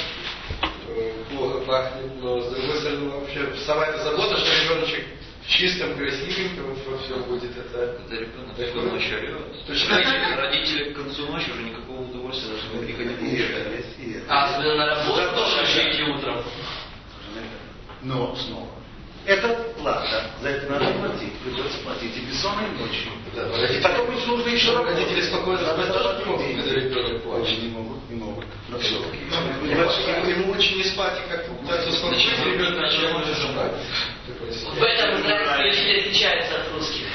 [0.88, 5.05] э, плохо пахнет, но с другой стороны, вообще, сама эта забота, что ребеночек
[5.43, 7.78] в чистом, красивеньком, во всем будет это.
[8.05, 8.67] Это ребенок Такое.
[8.71, 9.65] всю ночь орет.
[9.67, 10.39] Точно так.
[10.39, 14.23] Родители к концу ночи уже никакого удовольствия даже отдыха не получают.
[14.28, 16.43] А, особенно на работу что- жить утром.
[18.01, 18.67] Но снова.
[19.26, 19.47] Это
[19.80, 23.11] плата, за это надо платить, придется платить и бессонной ночью.
[23.36, 24.99] Да, и потом ведь нужно еще работать.
[24.99, 27.63] Родители спокойно спать тоже не могут, плачет.
[27.63, 28.45] Не могут, не могут.
[28.69, 29.17] Но все-таки.
[29.17, 33.73] Ему, ему лучше не спать и как-то пытаться успокоить ребенка, чем уже спать.
[34.78, 37.05] В этом израильский учитель отличается от русских.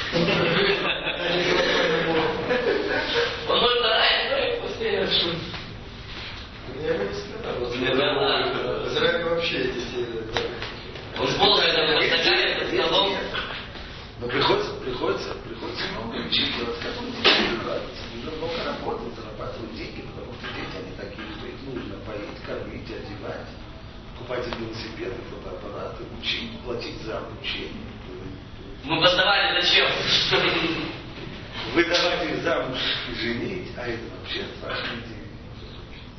[3.49, 5.37] Он может орать, но и постоянно шум.
[6.83, 7.55] Я бы не сказал.
[7.97, 8.09] Да.
[8.81, 10.01] В Израиле вообще эти все...
[11.21, 13.13] Он ползает там под ногами, под столом.
[14.21, 18.03] Но приходится, приходится, приходится много учить делать, как он дети нравится.
[18.15, 22.89] Нужно много работать, зарабатывать деньги, потому что дети, они такие, что их нужно поить, кормить,
[22.89, 23.49] одевать,
[24.17, 25.17] покупать им велосипеды,
[26.01, 27.87] фотоаппараты, учить, платить за обучение.
[28.85, 29.89] Мы поздавали зачем?
[31.75, 32.79] Выдавать замуж
[33.11, 35.21] и женить, а это вообще страшные деньги.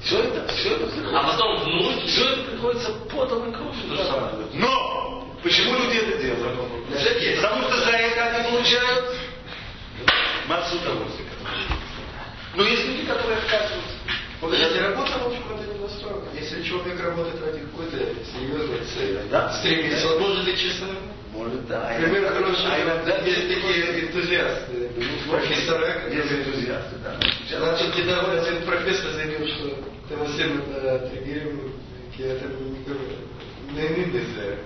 [0.03, 1.19] Все это, все это приходится.
[1.19, 2.07] А потом внуки.
[2.07, 4.53] Все это приходится потом и кровью зарабатывать.
[4.53, 5.37] Но!
[5.43, 7.41] Почему люди это делают?
[7.41, 9.15] Потому что за это они получают
[10.47, 11.25] массу удовольствия.
[12.55, 14.00] Но есть люди, которые отказываются.
[14.41, 16.39] Вот эти работа, в общем, это не.
[16.39, 19.53] Если человек работает ради какой-то серьезной цели, Да.
[19.53, 20.97] стремится, он может быть честным.
[21.31, 21.87] Может, да.
[21.87, 22.65] а Пример хороший.
[22.65, 24.89] А иногда есть такие энтузиасты,
[25.29, 26.09] профессора.
[26.09, 27.15] Есть энтузиасты, да.
[27.57, 29.77] Значит, недавно один профессор заявил, что
[30.09, 31.71] tema semana триггерим,
[32.17, 32.47] que это
[33.71, 34.57] не не нельзя.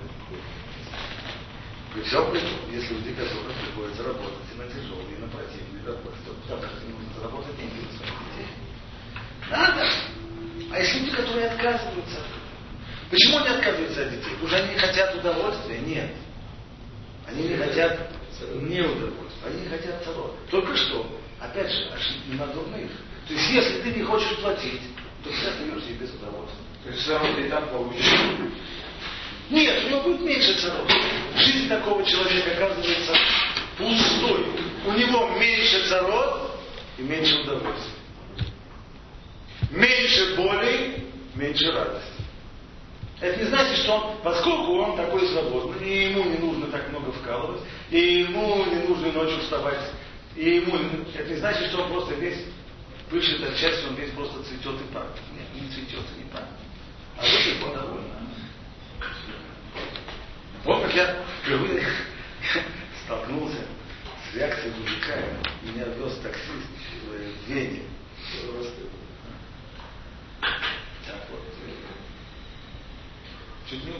[1.93, 5.86] При всем при том, если люди, которым приходится работать и на тяжелые, и на противные
[5.86, 8.05] работы, то потому что на своих детей.
[9.49, 9.87] Надо.
[10.71, 12.19] А есть люди, которые отказываются.
[13.09, 14.35] Почему они отказываются от детей?
[14.41, 15.79] Уже они не хотят удовольствия?
[15.79, 16.11] Нет.
[17.27, 18.11] Они не хотят
[18.55, 19.47] не удовольствия.
[19.47, 20.35] Они не хотят того.
[20.49, 21.07] Только что,
[21.39, 22.91] опять же, ошибки на дурных.
[23.27, 24.81] То есть, если ты не хочешь платить,
[25.23, 26.59] то ты остаешься и без удовольствия.
[26.83, 28.13] То есть сам ты и так получишь.
[29.49, 30.87] Нет, у него будет меньше царов.
[31.37, 33.15] Жизнь такого человека оказывается
[33.77, 34.45] пустой.
[34.85, 36.51] У него меньше царов
[36.97, 37.94] и меньше удовольствия.
[39.72, 41.05] Меньше боли,
[41.36, 42.16] меньше радости.
[43.22, 47.11] Это не значит, что он, поскольку он такой свободный, и ему не нужно так много
[47.13, 49.91] вкалывать, и ему не нужно ночью вставать,
[50.36, 50.78] и ему
[51.16, 52.43] это не значит, что он просто весь
[53.09, 55.22] высший от счастья, он весь просто цветет и пахнет.
[55.34, 56.49] Нет, не цветет и не пахнет.
[57.18, 58.09] А вы легко довольны.
[60.66, 61.88] Вот как я впервые
[63.05, 63.66] столкнулся
[64.30, 65.16] с реакцией мужика.
[65.61, 66.68] Меня вез таксист
[67.07, 67.84] в Вене.
[71.05, 71.39] Так вот.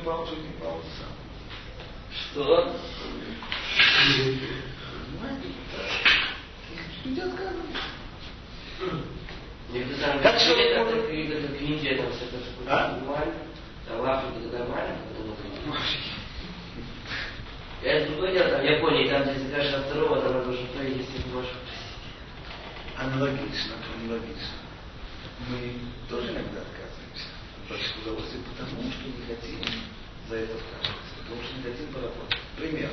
[0.02, 0.52] Упал, чуть не
[0.98, 1.12] сам.
[2.32, 2.76] Что?
[5.12, 5.48] Понимаете?
[10.00, 12.92] Там Как же говорят, он- это к- это к Индии, там все это А?
[12.98, 13.34] нормально.
[13.88, 15.36] Там в Африке это нормально, потом
[17.84, 21.30] это другое дело, там в Японии, там, закажешь от второго, там надо уже поесть, если
[21.34, 21.52] можешь.
[22.98, 24.56] Аналогично, аналогично.
[25.50, 25.74] Мы
[26.10, 26.62] тоже иногда
[27.70, 29.60] больших удовольствий, потому что не хотим
[30.30, 32.40] за это вкладываться, потому что не хотим поработать.
[32.58, 32.92] Пример.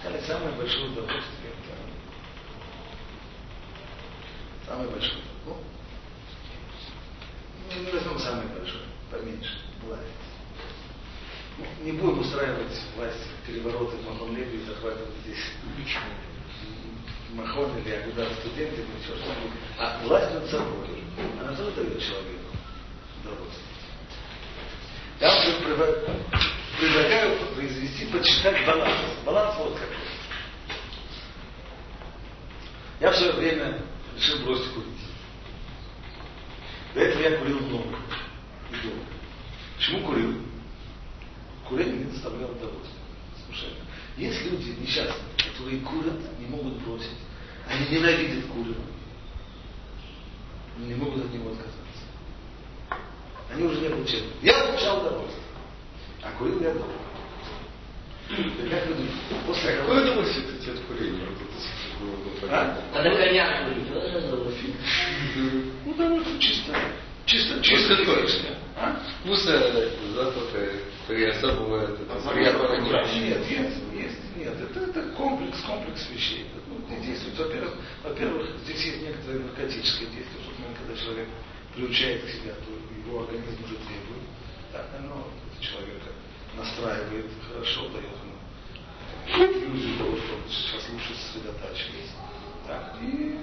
[0.00, 1.88] Сказали, самое большое удовольствие это
[4.68, 5.22] самое большое.
[5.46, 5.56] Ну,
[7.68, 10.02] ну, не возьмем самое большое, поменьше, власть.
[11.58, 15.38] Ну, не будем устраивать власть перевороты в Махомлебе и захватывать здесь
[17.32, 19.52] Махон или Агуда студенты или еще что-нибудь.
[19.78, 21.02] А власть над собой,
[21.40, 22.37] она тоже дает человеку удовольствие.
[25.20, 25.30] Я
[26.78, 29.00] предлагаю произвести, почитать баланс.
[29.24, 29.96] Баланс вот какой.
[33.00, 33.82] Я в свое время
[34.16, 34.88] решил бросить курить.
[36.94, 37.98] До этого я курил много.
[38.70, 39.04] И долго.
[39.76, 40.42] Почему курил?
[41.68, 43.02] Курение мне доставляло удовольствие.
[43.46, 43.74] Слушай,
[44.16, 45.16] есть люди несчастные,
[45.52, 47.16] которые курят, не могут бросить.
[47.68, 48.76] Они ненавидят курение.
[50.78, 51.77] Но не могут от него отказаться.
[53.50, 54.26] Они уже не получают.
[54.42, 55.44] Я получал удовольствие.
[56.22, 56.92] А курил я долго.
[58.28, 59.14] Так Как вы думаете,
[59.46, 61.28] после Какое какой удовольствие, кстати, от курения?
[62.50, 62.76] А?
[62.92, 64.74] Коньяк курить, вот это удовольствие.
[65.86, 66.74] Удовольствие чисто.
[67.24, 68.48] Чисто, чисто Пусть логично.
[68.76, 69.02] А?
[69.20, 70.70] Вкусы, запахи,
[71.06, 74.54] при особого этого приятного не Нет, нет, есть, нет.
[74.60, 76.46] Это, это комплекс, комплекс вещей.
[76.68, 77.38] Ну, действует.
[77.38, 77.74] Во-первых,
[78.04, 79.00] во-первых, здесь есть
[80.06, 80.40] действие.
[80.42, 81.28] В тот момент, когда человек
[81.78, 84.26] приучает к себе, то его организм уже требует.
[84.72, 85.28] Так, оно
[85.60, 86.10] человека
[86.56, 92.14] настраивает хорошо, дает ему иллюзию того, что он сейчас лучше сосредотачивается.
[92.66, 93.38] Так, и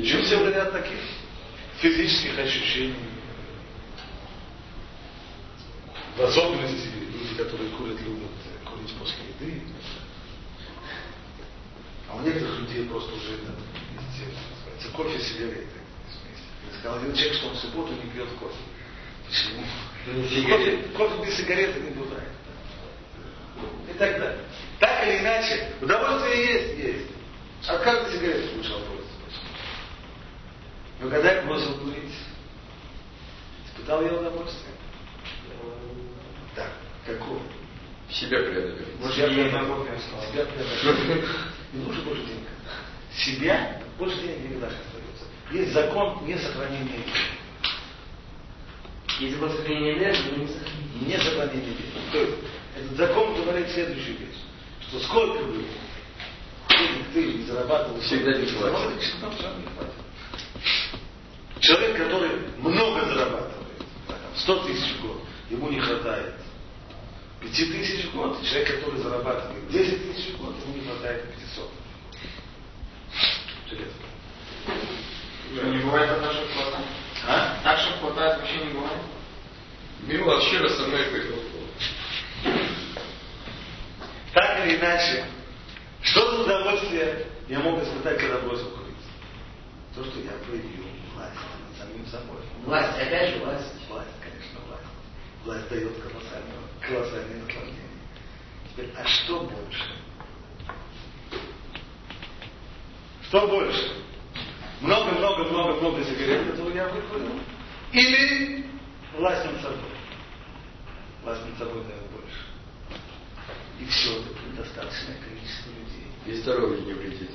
[0.00, 1.00] еще все ряд таких
[1.80, 2.94] физических ощущений.
[6.16, 8.30] В особенности люди, которые курят, любят
[8.64, 9.62] курить после еды.
[12.08, 13.52] А у некоторых людей просто уже это
[13.96, 15.83] называется, кофе с сигаретой.
[16.78, 18.56] Сказал один человек, что он в субботу не пьет кофе.
[19.26, 19.64] Почему?
[20.48, 22.28] Кофе, кофе без сигареты не бывает.
[23.88, 24.40] И так далее.
[24.80, 27.10] Так или иначе, удовольствие есть, есть.
[27.68, 29.04] От каждой сигареты получал удовольствие.
[31.00, 32.12] Но когда я бросил курить,
[33.66, 34.74] испытал я удовольствие.
[36.56, 36.66] Да,
[37.06, 37.40] какое?
[38.10, 39.00] Себя преодолеть.
[39.00, 41.24] Может, я не могу Себя преодолеть.
[41.72, 42.48] Не нужно больше денег.
[43.16, 44.93] Себя больше денег не остается.
[45.52, 47.06] Есть закон несохранения денег.
[49.20, 51.00] Если будет сохранение энергии, но не сохранение.
[51.00, 52.12] Не сохранение денег.
[52.12, 52.34] То есть,
[52.76, 54.38] этот закон говорит следующую вещь.
[54.88, 55.64] Что сколько бы
[56.68, 59.94] денег ты не зарабатывал, Всегда не хватит.
[61.60, 63.78] Человек, который много зарабатывает,
[64.08, 66.34] да, там, 100 тысяч в год, ему не хватает
[67.40, 71.24] 5 тысяч в год, человек, который зарабатывает 10 тысяч в год, ему не хватает
[71.56, 71.70] 500.
[73.70, 74.13] Железно.
[75.54, 76.86] Что, не бывает так, что хватает?
[77.28, 77.60] А?
[77.62, 79.00] Так, что хватает, вообще не бывает?
[80.26, 81.38] Вообще раз со мной поехал.
[84.32, 85.24] Так или иначе,
[86.02, 88.96] что за удовольствие я мог испытать, когда бросил курить?
[89.94, 91.36] То, что я проявил власть
[91.68, 92.42] над самим собой.
[92.64, 93.72] Власть, опять же власть.
[93.88, 94.82] Власть, конечно, власть.
[95.44, 97.80] Власть дает колоссальное, колоссальное наслаждение.
[98.72, 99.84] Теперь, а что больше?
[103.28, 104.04] Что больше?
[104.80, 107.40] Много-много-много-много сигарет, которые я выкурил?
[107.92, 108.66] Или
[109.16, 109.78] власть над собой?
[111.22, 112.44] Власть над собой дает больше.
[113.80, 116.06] И все это достаточное количество людей.
[116.26, 117.30] И здоровье не вредит.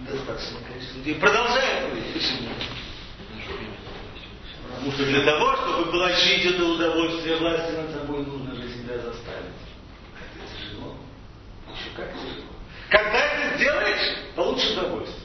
[0.00, 1.92] Достаточное количество людей продолжает.
[2.12, 2.48] Почему?
[4.68, 9.54] Потому что для того, чтобы получить это удовольствие власти над собой, нужно же себя заставить.
[10.18, 10.96] Это тяжело.
[11.72, 12.50] Еще как тяжело.
[12.90, 15.23] Когда это сделаешь, получишь удовольствие.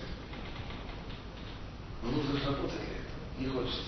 [2.02, 3.40] Но нужно работать для этого.
[3.40, 3.82] Не хочется.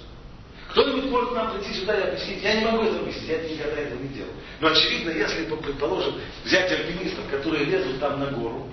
[0.70, 4.00] Кто-нибудь может нам прийти сюда и объяснить, я не могу это объяснить, я никогда этого
[4.00, 4.32] не делал.
[4.62, 8.70] Но очевидно, если, предположим, взять альпинистов, которые лезут там на гору,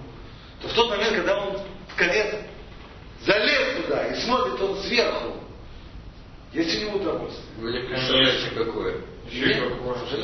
[0.63, 1.59] то в тот момент, когда он
[1.89, 2.37] в конец
[3.27, 5.35] залез туда и смотрит он сверху,
[6.53, 7.47] есть у него удовольствие.
[7.59, 8.97] Вы не представляете, какое.
[9.31, 9.73] Еще.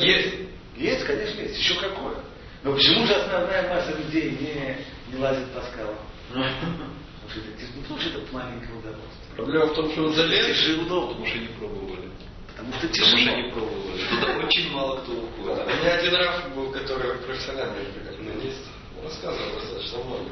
[0.01, 0.35] Есть.
[0.77, 1.59] Есть, конечно, есть.
[1.59, 2.17] Еще какое.
[2.63, 5.97] Но почему же основная масса людей не, не лазит по скалам?
[7.25, 9.35] Потому что это, не что это маленькое удовольствие.
[9.37, 10.47] Проблема в том, что он залез.
[10.47, 12.09] Тяжело, Потому что не пробовали.
[12.57, 13.37] потому что Потому что тяжело.
[13.37, 14.03] не пробовали.
[14.11, 15.67] Туда очень мало кто У уходит.
[15.67, 18.65] меня один Раф был, который профессиональный криминалист,
[18.99, 20.25] он рассказывал достаточно много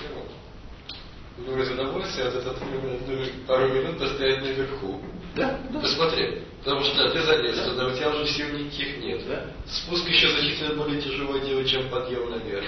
[0.00, 0.26] тему.
[1.36, 5.00] Говорит, удовольствие от этого примерно пару минут постоять наверху.
[5.34, 5.80] Да, да.
[5.80, 6.42] Посмотри.
[6.62, 9.26] Потому что ты залез туда, у тебя уже сил никаких нет.
[9.26, 9.50] Да.
[9.66, 12.64] Спуск еще значительно более тяжело делать, чем подъем наверх.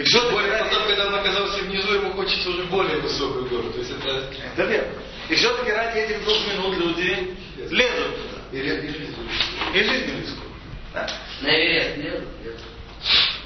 [0.00, 3.70] И все Более потом, когда он оказался внизу, ему хочется уже более высокую гору.
[3.70, 4.32] То есть это...
[4.54, 4.94] Это верно.
[5.28, 7.36] И все-таки ради этих двух минут люди
[7.68, 8.40] лезут туда.
[8.50, 9.14] И и жизнь.
[9.74, 10.52] И жизнь рискуют.
[10.94, 11.06] Да?
[11.42, 12.60] На Эверест лезут.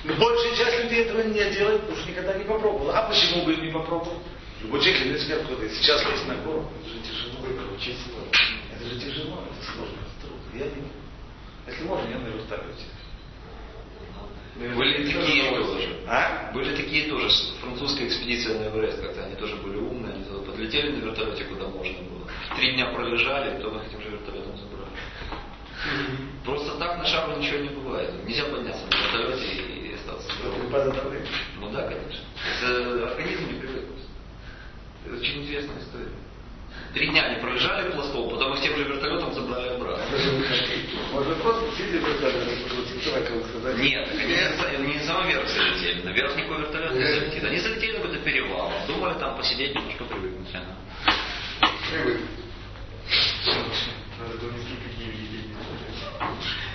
[0.05, 2.99] Но большая часть людей этого не делает, потому что никогда не попробовала.
[2.99, 4.23] А почему бы не попробовал?
[4.63, 7.75] Любой человек лезет сверху, куда сейчас лезть на гору, это же тяжело.
[7.75, 8.31] Очень сложно.
[8.73, 10.57] Это же тяжело, это сложно, это трудно.
[10.57, 10.89] Я не
[11.67, 12.85] Если можно, я на вертолете.
[14.57, 15.97] Были такие тоже.
[16.07, 16.53] А?
[16.55, 17.29] Были такие тоже.
[17.61, 21.67] Французская экспедиция на Эверест, как-то они тоже были умные, они туда подлетели на вертолете, куда
[21.69, 22.29] можно было.
[22.57, 24.91] Три дня пролежали, и потом их этим же вертолетом забрали.
[26.45, 28.11] Просто так на шагу ничего не бывает.
[28.25, 30.29] Нельзя подняться на вертолете и, и остаться.
[31.59, 32.25] Ну да, конечно.
[32.63, 33.85] Это организм не привык.
[35.07, 36.09] Это очень известная история.
[36.95, 40.05] Три дня они пролежали пластом, потом их тем же вертолетом забрали обратно.
[41.13, 43.79] Можно просто сидеть в вертолете, покрутить человека, сказать.
[43.79, 46.03] Нет, они не на самый верх залетели.
[46.03, 47.45] Наверх никакой вертолет не залетит.
[47.45, 48.73] Они залетели на какой-то перевал.
[48.87, 50.49] Думали там посидеть, немножко привыкнуть.
[50.55, 50.77] Ага.
[51.91, 52.21] Привык.
[54.21, 55.51] Надо было несколько дней ездить.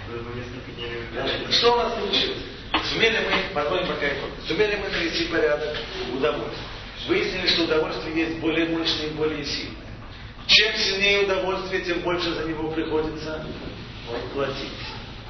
[0.10, 2.44] Надо было несколько дней Что у нас получилось?
[2.92, 4.30] Сумели мы, подходим пока итог.
[4.48, 5.78] Сумели мы навести порядок
[6.12, 6.66] в удовольствии.
[7.08, 9.89] Выяснили, что удовольствие есть более мощное и более сильное.
[10.49, 13.47] Чем сильнее удовольствие, тем больше за него приходится
[14.35, 14.73] платить.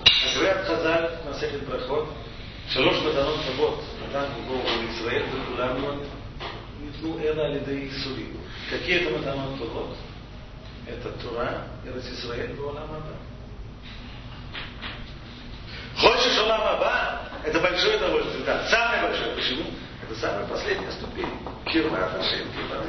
[0.04, 2.08] А говорят Хазаль на Сехет Брахот,
[2.68, 5.90] שלוש מתנות טובות נתן גיבור לישראל וכולנו
[6.80, 8.36] ניתנו אלא על ידי ייסורים.
[8.70, 9.96] Какие это מתנות טובות?
[10.86, 13.16] Это Тура, Эрец Исраэль и Олам Аба.
[15.96, 17.20] Хочешь Олам Аба?
[17.44, 18.44] Это большое удовольствие.
[18.44, 19.34] Да, самое большое.
[19.34, 19.64] Почему?
[20.02, 21.28] Это самая последняя ступень.
[21.66, 22.84] Кирма Хашем, Кирма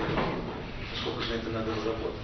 [1.00, 2.20] Сколько же это надо разработать?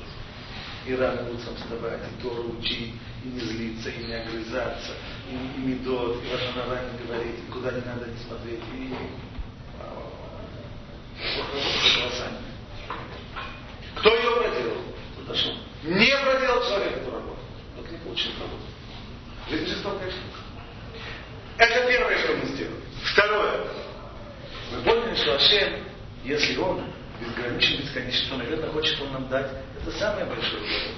[0.86, 4.92] И рано утром вставать, и Тору учить, и не злиться, и не огрызаться,
[5.30, 8.94] и, и медот, и Вашанара не говорить, и куда не надо не смотреть, и...
[13.96, 14.76] Кто ее проделал?
[15.26, 15.54] Дошел.
[15.82, 17.38] Не проделал человек эту работу.
[17.76, 18.62] Вот не получил работу.
[19.50, 20.38] Жизнь жестокая штука.
[21.58, 22.82] Это первое, что мы сделали.
[23.02, 23.66] Второе.
[24.72, 25.84] Мы поняли, что Ашем,
[26.24, 26.84] если он
[27.20, 29.50] безграничен, бесконечен, то, наверное, хочет он нам дать
[29.80, 30.94] это самое большое удовольствие.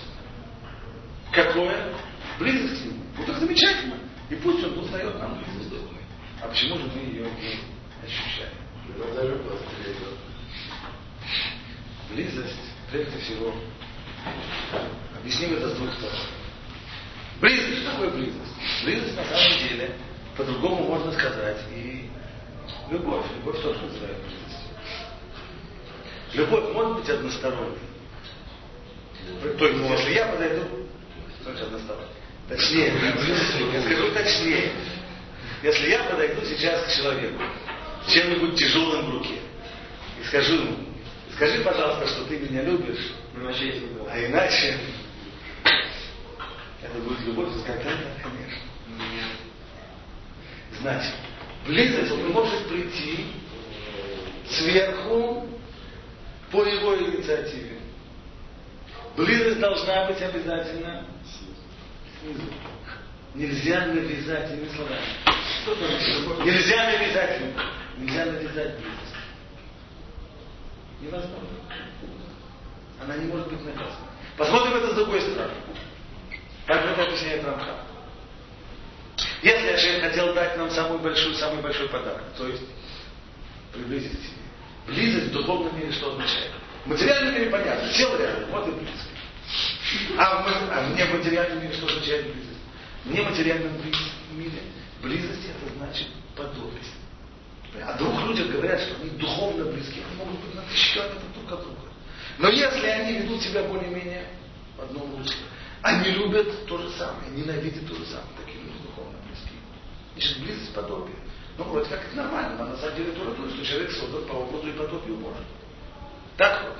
[1.32, 1.94] Какое?
[2.38, 3.04] Близость к нему.
[3.16, 3.98] Вот это замечательно.
[4.30, 5.72] И пусть он тут дает нам близость.
[6.40, 8.52] А почему же мы ее не ощущаем?
[12.10, 12.60] Близость,
[12.90, 13.54] прежде всего,
[15.18, 16.26] объясним это с двух сторон.
[17.40, 18.84] Близость, что такое близость?
[18.84, 19.96] Близость на самом деле,
[20.36, 22.10] по-другому можно сказать, и
[22.90, 23.26] любовь.
[23.36, 24.47] Любовь тоже называют близостью.
[26.34, 27.78] Любовь может быть односторонней.
[29.58, 30.64] То есть, если я подойду,
[31.42, 32.08] значит односторонний.
[32.48, 32.92] Точнее,
[33.72, 34.72] я скажу точнее.
[35.62, 37.42] Если я подойду сейчас к человеку
[38.08, 39.38] чем-нибудь тяжелым в руке
[40.20, 40.76] и скажу ему,
[41.34, 44.78] скажи, пожалуйста, что ты меня любишь, а иначе
[46.82, 48.62] это будет любовь какая-то, конечно.
[50.80, 51.14] Значит,
[51.66, 53.26] близость может прийти
[54.48, 55.57] сверху
[56.50, 57.78] по его инициативе.
[59.16, 61.06] Близость должна быть обязательно
[62.20, 62.42] снизу.
[63.34, 66.44] Нельзя навязать иными словами.
[66.44, 67.40] Нельзя навязать
[67.98, 69.14] Нельзя навязать близость.
[71.00, 71.48] Невозможно.
[73.00, 74.08] Она не может быть наказана.
[74.36, 75.54] Посмотрим это с другой стороны.
[76.66, 77.84] Как это объясняет Рамха.
[79.42, 82.64] Если Ашем хотел дать нам самую большую, самый большой подарок, то есть
[83.72, 84.47] приблизить к себе.
[84.88, 86.50] Близость в духовном мире что означает?
[86.84, 89.08] В материальном мире понятно, сел рядом, вот и близко.
[90.16, 92.60] А, мы, а в нематериальном мире что означает близость?
[93.04, 93.72] В нематериальном
[94.32, 94.62] мире
[95.02, 96.80] близость это значит подобие.
[97.84, 101.52] А двух людях говорят, что они духовно близки, они могут быть на тысячи километров друг
[101.52, 101.88] от друга.
[102.38, 104.26] Но если они ведут себя более-менее
[104.76, 105.44] в одном русле,
[105.82, 109.54] они любят то же самое, ненавидят то же самое, такие люди духовно близки.
[110.14, 111.17] Значит, близость подобие.
[111.58, 114.34] Ну, вроде как это нормально, но на самом деле то, то, что человек создан по
[114.34, 115.44] образу и подобию Божьему.
[116.36, 116.78] Так вот.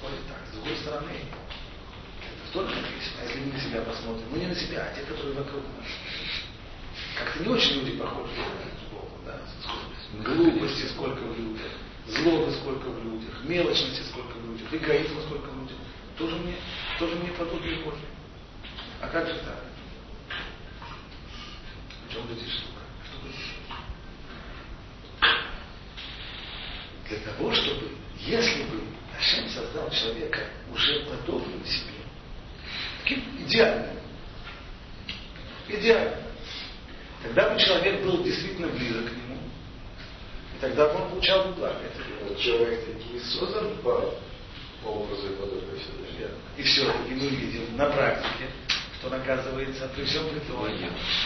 [0.00, 0.38] Вот так.
[0.48, 4.88] С другой стороны, это тоже написано, если мы на себя посмотрим, ну не на себя,
[4.88, 5.86] а те, которые вокруг нас.
[7.18, 8.46] Как-то не очень люди похожи друг
[8.90, 9.40] другу, да?
[10.22, 11.72] Глупости сколько в людях,
[12.06, 15.76] злобы сколько в людях, мелочности сколько в людях, эгоизма сколько в людях.
[16.16, 16.54] Тоже мне,
[17.00, 18.06] тоже мне подобие Божье.
[19.00, 19.64] А как же так?
[22.08, 22.80] В чем здесь штука?
[23.04, 23.54] Что здесь?
[27.08, 28.80] Для того, чтобы, если бы
[29.18, 30.40] Ашем создал человека
[30.72, 31.92] уже подобным себе,
[33.02, 33.96] таким идеальным,
[35.68, 36.24] идеальным,
[37.22, 39.38] тогда бы человек был действительно близок к нему,
[40.56, 41.80] и тогда бы он получал бы благо.
[42.38, 44.14] Человек таки создан по
[44.84, 46.30] образу и подобию Всевышнего.
[46.56, 48.48] И все-таки мы видим на практике,
[48.98, 50.66] что он оказывается при всем при том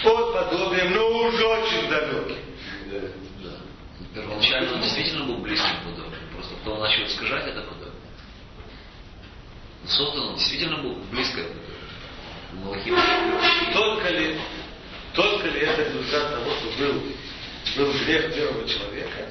[0.04, 3.27] под подобием, но уже очень далеким.
[4.14, 6.20] Первоначально он действительно был близким к подобию.
[6.34, 7.64] Просто потом начал искажать это.
[9.82, 12.94] Но создан он действительно был близко к Малахим.
[13.72, 14.40] Только ли,
[15.14, 17.02] только ли это результат того, что был,
[17.76, 19.30] был грех первого человека?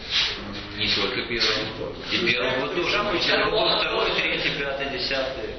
[0.78, 1.94] Не только первого.
[2.12, 3.28] И первого тоже.
[3.28, 5.56] Первого, второй, третий, пятый, десятый.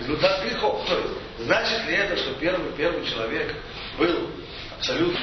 [0.00, 0.86] Результат грехов.
[0.86, 1.10] То есть,
[1.40, 3.54] значит ли это, что первый, первый человек
[3.98, 4.30] был
[4.78, 5.18] абсолютно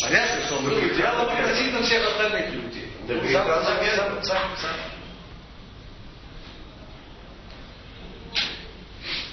[0.00, 2.92] понятно, что он был идеалом относительно всех остальных людей.
[3.06, 3.94] Да, Сам- греха сам- нет.
[3.96, 4.76] сам- сам- сам.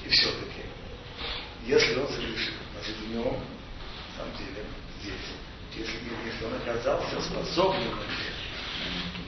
[0.06, 0.62] И все-таки,
[1.66, 4.66] если он совершил, значит, в нем, на самом деле,
[5.02, 5.14] здесь,
[5.76, 8.36] если, если он оказался способным на грех,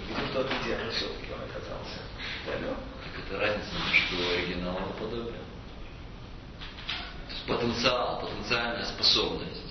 [0.07, 1.99] видим тот идеал, все-таки он оказался
[2.45, 2.77] далек.
[3.03, 5.43] Как это разница между оригиналом и подобием?
[7.27, 9.63] То есть потенциал, потенциальная способность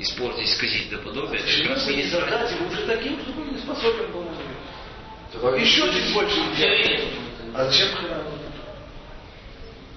[0.00, 3.20] испортить, исказить до подобия, это как Почему раз бы и не создать его уже таким,
[3.20, 4.56] чтобы он не способен был на грех?
[5.32, 5.60] Давай.
[5.60, 6.40] Еще чуть больше.
[7.54, 8.22] А зачем храм?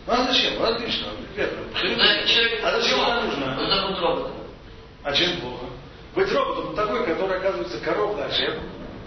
[0.05, 0.61] Ну а зачем?
[0.61, 1.07] Отлично,
[2.63, 3.55] А зачем она Он нужна?
[3.55, 4.33] зовут роботом.
[5.03, 5.65] А чем плохо?
[6.15, 8.53] Быть роботом такой, который оказывается коробка, а чем?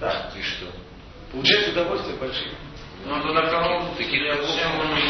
[0.01, 0.32] Да.
[0.36, 0.66] И что?
[1.32, 2.52] Получать удовольствие большие.
[3.05, 5.02] Ну, тогда кого Такие зачем он не?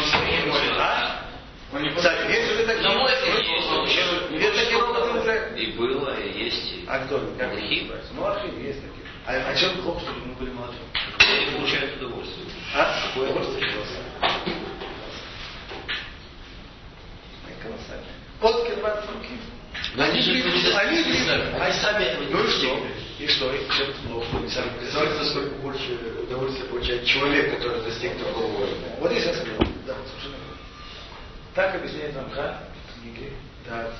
[0.77, 1.26] А?
[1.73, 2.83] Он не Кстати, есть же такие.
[2.83, 5.53] На мой взгляд, есть такие роботы уже.
[5.57, 6.71] И было, и есть.
[6.73, 6.85] И...
[6.87, 7.19] А кто?
[7.37, 7.91] Как Архив.
[8.13, 9.05] Ну, архив есть такие.
[9.25, 10.79] А, а чем плохо, чтобы мы были молодые?
[11.19, 12.47] Они получают удовольствие.
[12.73, 13.07] А?
[13.07, 13.97] Какое удовольствие просто.
[17.45, 18.05] Ай, колоссально.
[18.39, 19.37] Котки рвать руки.
[19.97, 22.87] Они же Они не сами этого не Ну и что?
[23.19, 23.53] И что?
[23.53, 24.37] И чем плохо?
[24.37, 28.95] Они сами Представляете, насколько больше удовольствия получает человек, который достиг такого уровня.
[28.99, 29.67] Вот здесь я сказал.
[29.85, 30.57] Да, совершенно верно.
[31.57, 33.33] Так объясняет Рамха в книге
[33.67, 33.91] Дат.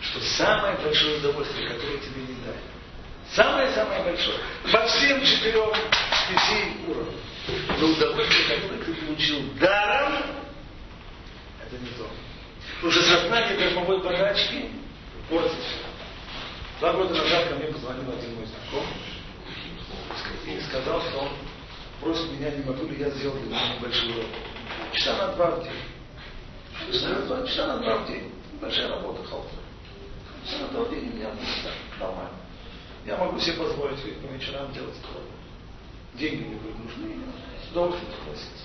[0.00, 2.56] Что самое большое удовольствие, которое тебе не дали.
[3.34, 4.38] Самое-самое большое.
[4.72, 5.70] По всем четырем,
[6.30, 7.20] пяти уровням.
[7.78, 10.14] Но удовольствие, которое ты получил даром,
[11.66, 12.08] это не то.
[12.76, 14.70] Потому что сознание гробовой богачки
[15.28, 15.76] портится.
[16.80, 18.94] Два года назад ко мне позвонил один мой знакомый
[20.46, 21.28] и сказал, что он
[22.00, 24.57] просит меня, не могу ли я сделать для него небольшую работу.
[24.92, 26.92] Часа на два в день.
[26.92, 27.08] Часа
[27.66, 28.32] на два, в день.
[28.60, 29.56] Большая работа, халфа.
[30.44, 31.30] Часа на два в день у меня
[32.00, 32.36] нормально.
[33.04, 35.24] Я могу себе позволить по вечерам делать такое.
[36.14, 38.64] Деньги мне будут нужны, я с удовольствием согласился.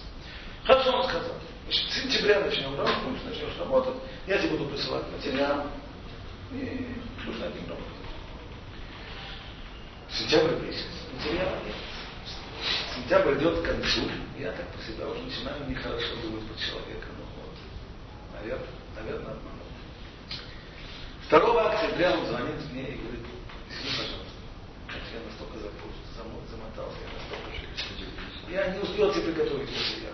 [0.66, 1.36] Хорошо, он сказал.
[1.66, 2.76] Значит, с сентября начнем
[3.06, 3.96] будешь начнешь работать,
[4.28, 5.68] я тебе буду присылать материал,
[6.52, 6.88] и
[7.26, 7.94] будешь над работать.
[10.10, 11.76] Сентябрь месяц, материала нет.
[12.96, 14.02] Сентябрь идет к концу,
[14.38, 17.56] я так про себя уже начинаю нехорошо думать про человека, ну вот,
[18.40, 19.68] наверное, наверное, обманул.
[21.30, 23.26] 2 октября он звонит мне и говорит,
[23.70, 24.38] извини, пожалуйста,
[25.14, 27.64] я настолько запутался, зам- замотался, я настолько
[28.54, 30.14] я не успел тебе приготовить материал.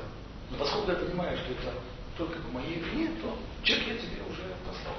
[0.49, 1.73] Но поскольку я понимаю, что это
[2.17, 4.95] только по моей вине, то чек я тебе уже послал.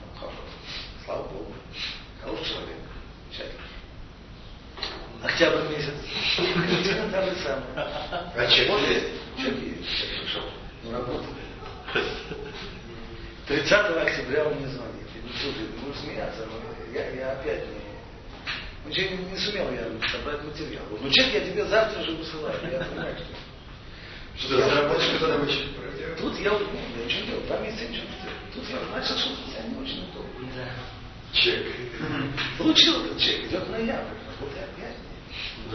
[0.00, 0.38] Ну, хорошо.
[1.06, 1.54] Слава Богу.
[2.22, 2.78] Хороший человек.
[3.30, 3.71] Тщательный.
[5.22, 5.94] Октябрь месяц.
[7.12, 7.56] Та же.
[8.34, 9.06] А чек есть?
[9.38, 9.98] Чек есть.
[9.98, 10.42] Чек пришел.
[10.84, 11.42] Ну, работает.
[13.46, 15.06] 30 октября он мне звонит.
[15.14, 18.90] Я говорю, слушай, ты будешь смеяться, но я, я опять не...
[18.90, 20.84] Ничего не, не сумел я собрать материал.
[20.90, 22.56] Ну, чек я тебе завтра же высылаю.
[22.70, 23.26] Я понимаю, что...
[24.38, 26.20] Что ты заработаешь, когда вы чек проделаете?
[26.20, 26.58] Тут я ну,
[26.96, 28.36] я ничего не делал, там есть ничего не делал.
[28.54, 30.48] Тут я начал, что я не очень удобно.
[31.32, 31.66] Чек.
[32.58, 34.58] Получил этот чек, идет ноябрь, вот и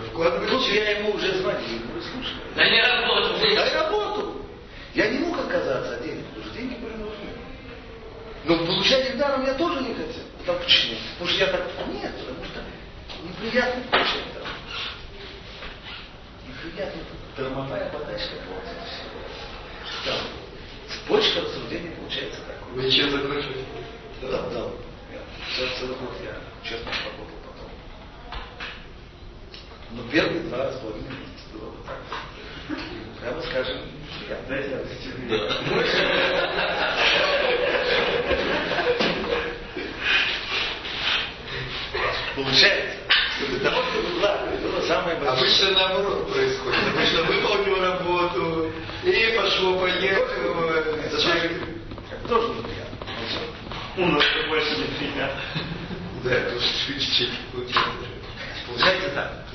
[0.03, 0.75] вкладывай Тут чек.
[0.75, 3.39] я ему уже звонил, говорю, слушай, Да не работал.
[3.39, 4.41] дай работу.
[4.93, 7.29] Я не мог отказаться от денег, потому что деньги были нужны.
[8.45, 10.23] Но получать их даром я тоже не хотел.
[10.45, 10.95] Так почему?
[11.13, 12.63] Потому что я так, нет, потому что
[13.23, 14.49] неприятно получать даром.
[16.47, 17.01] Неприятно.
[17.37, 19.03] Дармовая подачка получается.
[20.05, 20.17] Да.
[20.89, 22.81] Цепочка рассуждений получается такой.
[22.83, 23.65] Вы чем закончили?
[24.21, 24.49] Да, да.
[24.49, 24.67] да.
[25.55, 26.35] Целый, целый год я
[26.67, 27.37] честно работал.
[29.91, 32.01] Но первые два с половиной месяца было вот так.
[33.21, 33.77] Прямо скажем.
[42.35, 42.95] Получается,
[43.37, 45.39] что для того, чтобы благо, было самое большое.
[45.39, 46.79] Обычно наоборот происходит.
[46.93, 48.71] Обычно выполнил работу,
[49.03, 50.71] и пошло, поехало.
[50.73, 52.97] Это тоже неприятно.
[53.97, 55.41] У нас больше не приятно.
[56.23, 56.67] Да, тоже
[57.53, 57.79] получил.
[58.67, 59.46] Получается так.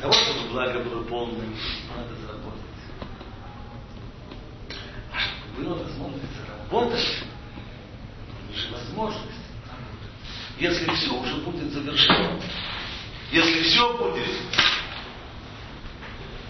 [0.00, 1.56] Того, чтобы благо было полным,
[1.96, 2.62] надо заработать.
[5.12, 7.24] А чтобы было возможность заработать,
[8.48, 9.24] нужна возможность.
[10.58, 12.40] Если все уже будет завершено,
[13.32, 14.26] если все будет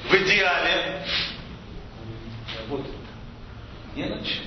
[0.09, 1.07] в идеале,
[2.61, 2.93] работать
[3.95, 4.45] не на чем.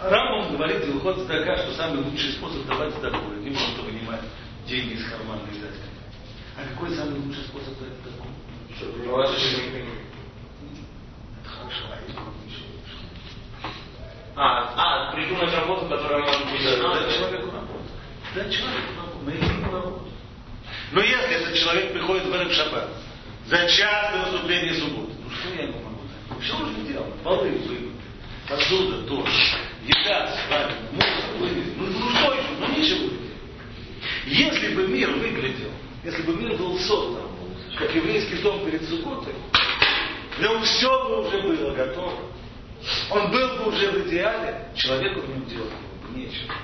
[0.00, 4.20] Рамбам говорит в Илхот Сдака, что самый лучший способ давать здоровье, не просто вынимать
[4.66, 5.75] деньги из кармана и дать.
[6.56, 7.86] А какой самый лучший способ Ну,
[9.20, 9.32] это.
[9.32, 9.44] Это
[11.44, 12.18] хорошо, а еще.
[14.34, 16.62] А, а, придумать работу, которая может быть...
[16.64, 17.84] Да, А, дать человеку работу.
[18.34, 20.08] Дать человеку работу, найти ему работу.
[20.92, 22.88] Но если этот человек приходит в Эрек Шаббат,
[23.46, 26.42] за час до наступления субботы, ну что я ему могу дать?
[26.42, 27.12] Все уже сделано.
[27.22, 27.90] Полы вымыты,
[28.48, 29.42] посуда тоже,
[29.84, 31.74] еда сварена, мусор вывезен.
[31.76, 32.48] Ну, ну что еще?
[32.58, 33.08] Ну ничего.
[34.26, 35.70] Если бы мир выглядел,
[36.06, 37.24] если бы мир был создан,
[37.76, 39.34] как еврейский дом перед субботой,
[40.36, 42.18] в нем все бы уже было готово.
[43.10, 46.54] Он был бы уже в идеале, человеку в нем делать было бы нечего.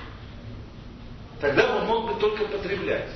[1.41, 3.11] Тогда он мог бы только потреблять.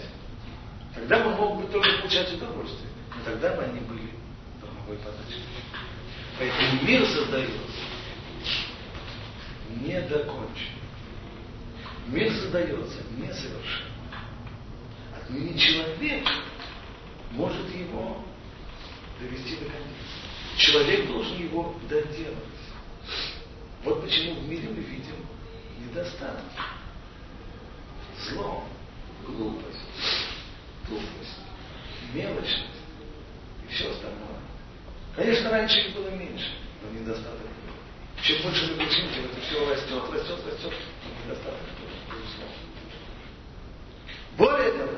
[0.93, 2.89] Тогда он мог бы только получать удовольствие.
[3.15, 4.11] Но тогда бы они были
[4.59, 4.73] дома.
[4.81, 5.41] Какой подачи?
[6.37, 7.57] Поэтому мир создается
[9.81, 10.75] не докончен.
[12.07, 13.86] Мир создается несовершенно.
[15.27, 16.25] Отныне человек
[17.31, 18.23] может его
[19.19, 19.77] довести до конца.
[20.57, 22.37] Человек должен его доделать.
[23.83, 25.25] Вот почему в мире мы видим
[25.79, 26.45] недостаток.
[28.29, 28.63] Зло,
[29.25, 29.79] глупость,
[30.87, 31.39] тупость,
[32.13, 32.63] мелочность
[33.67, 34.39] и все остальное.
[35.15, 38.23] Конечно, раньше их было меньше, но недостаток был.
[38.23, 40.73] Чем больше мы учим, тем это все растет, растет, растет,
[41.25, 41.59] недостаток
[42.07, 42.66] безусловно.
[44.37, 44.91] Более того,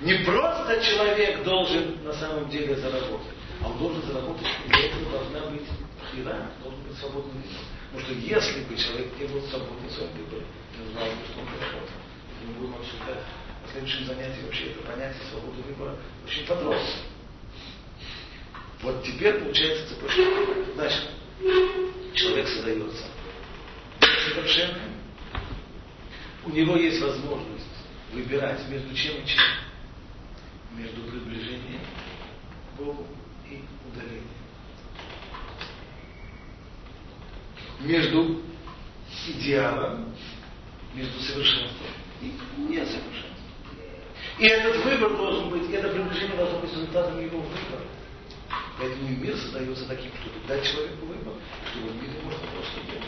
[0.00, 5.50] не просто человек должен на самом деле заработать, а он должен заработать, для этого должна
[5.50, 5.66] быть
[6.10, 7.60] хира, должен быть свободный выбор.
[7.92, 10.46] Потому что если бы человек не был свободен в своем выборе,
[10.78, 11.96] не знал бы, что он заработал.
[12.46, 13.24] Мы будем обсуждать
[13.62, 16.80] на следующем занятии вообще это понятие свободы выбора очень подробно.
[18.82, 20.22] Вот теперь получается цепочка.
[20.74, 21.02] Значит,
[22.14, 23.04] человек создается
[24.00, 24.94] совершенным.
[26.46, 27.59] У него есть возможность
[28.12, 29.40] выбирать между чем и чем.
[30.76, 31.80] Между приближением
[32.74, 33.06] к Богу
[33.48, 34.24] и удалением.
[37.80, 38.42] Между
[39.26, 40.14] идеалом,
[40.94, 41.86] между совершенством
[42.20, 43.30] и несовершенством.
[44.38, 47.84] И этот выбор должен быть, это приближение должно быть результатом его выбора.
[48.78, 51.34] Поэтому мир создается таким, чтобы дать человеку выбор,
[51.70, 53.04] чтобы в мире можно просто делать.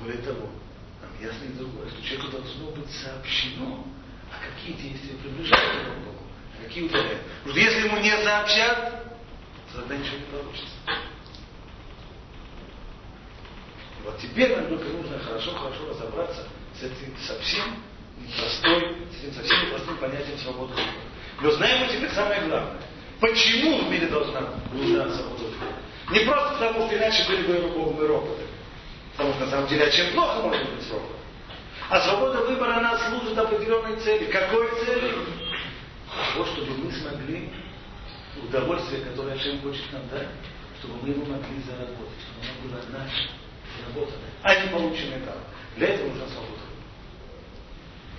[0.00, 0.50] Более того,
[1.22, 3.86] ясно и другое, что человеку должно быть сообщено,
[4.30, 6.22] а какие действия приближают его к Богу,
[6.58, 7.22] а какие удаляют.
[7.44, 9.04] Потому что если ему не сообщат,
[9.70, 10.74] то тогда ничего не получится.
[14.04, 17.76] Вот теперь нам только нужно хорошо-хорошо разобраться с этим совсем
[18.18, 20.92] непростой, с этим совсем непростым понятием свободы выбора.
[21.40, 22.82] Но знаем мы теперь самое главное.
[23.20, 24.40] Почему в мире должна
[24.72, 25.72] нужна свобода выбора?
[26.10, 28.42] Не просто потому, что иначе были бы роботы.
[29.12, 31.16] Потому что на самом деле, а чем плохо может быть робот?
[31.90, 34.30] А свобода выбора, она служит определенной цели.
[34.30, 35.14] Какой цели?
[36.36, 37.52] Вот, чтобы мы смогли
[38.42, 40.28] удовольствие, которое Шем хочет нам дать,
[40.78, 43.30] чтобы мы его могли заработать, чтобы оно было наше,
[43.78, 45.36] заработанное, а не полученное там.
[45.76, 46.62] Для этого нужна свобода.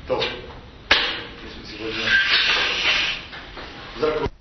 [0.07, 0.21] То,
[1.43, 2.09] если мы сегодня
[3.97, 4.32] закончим.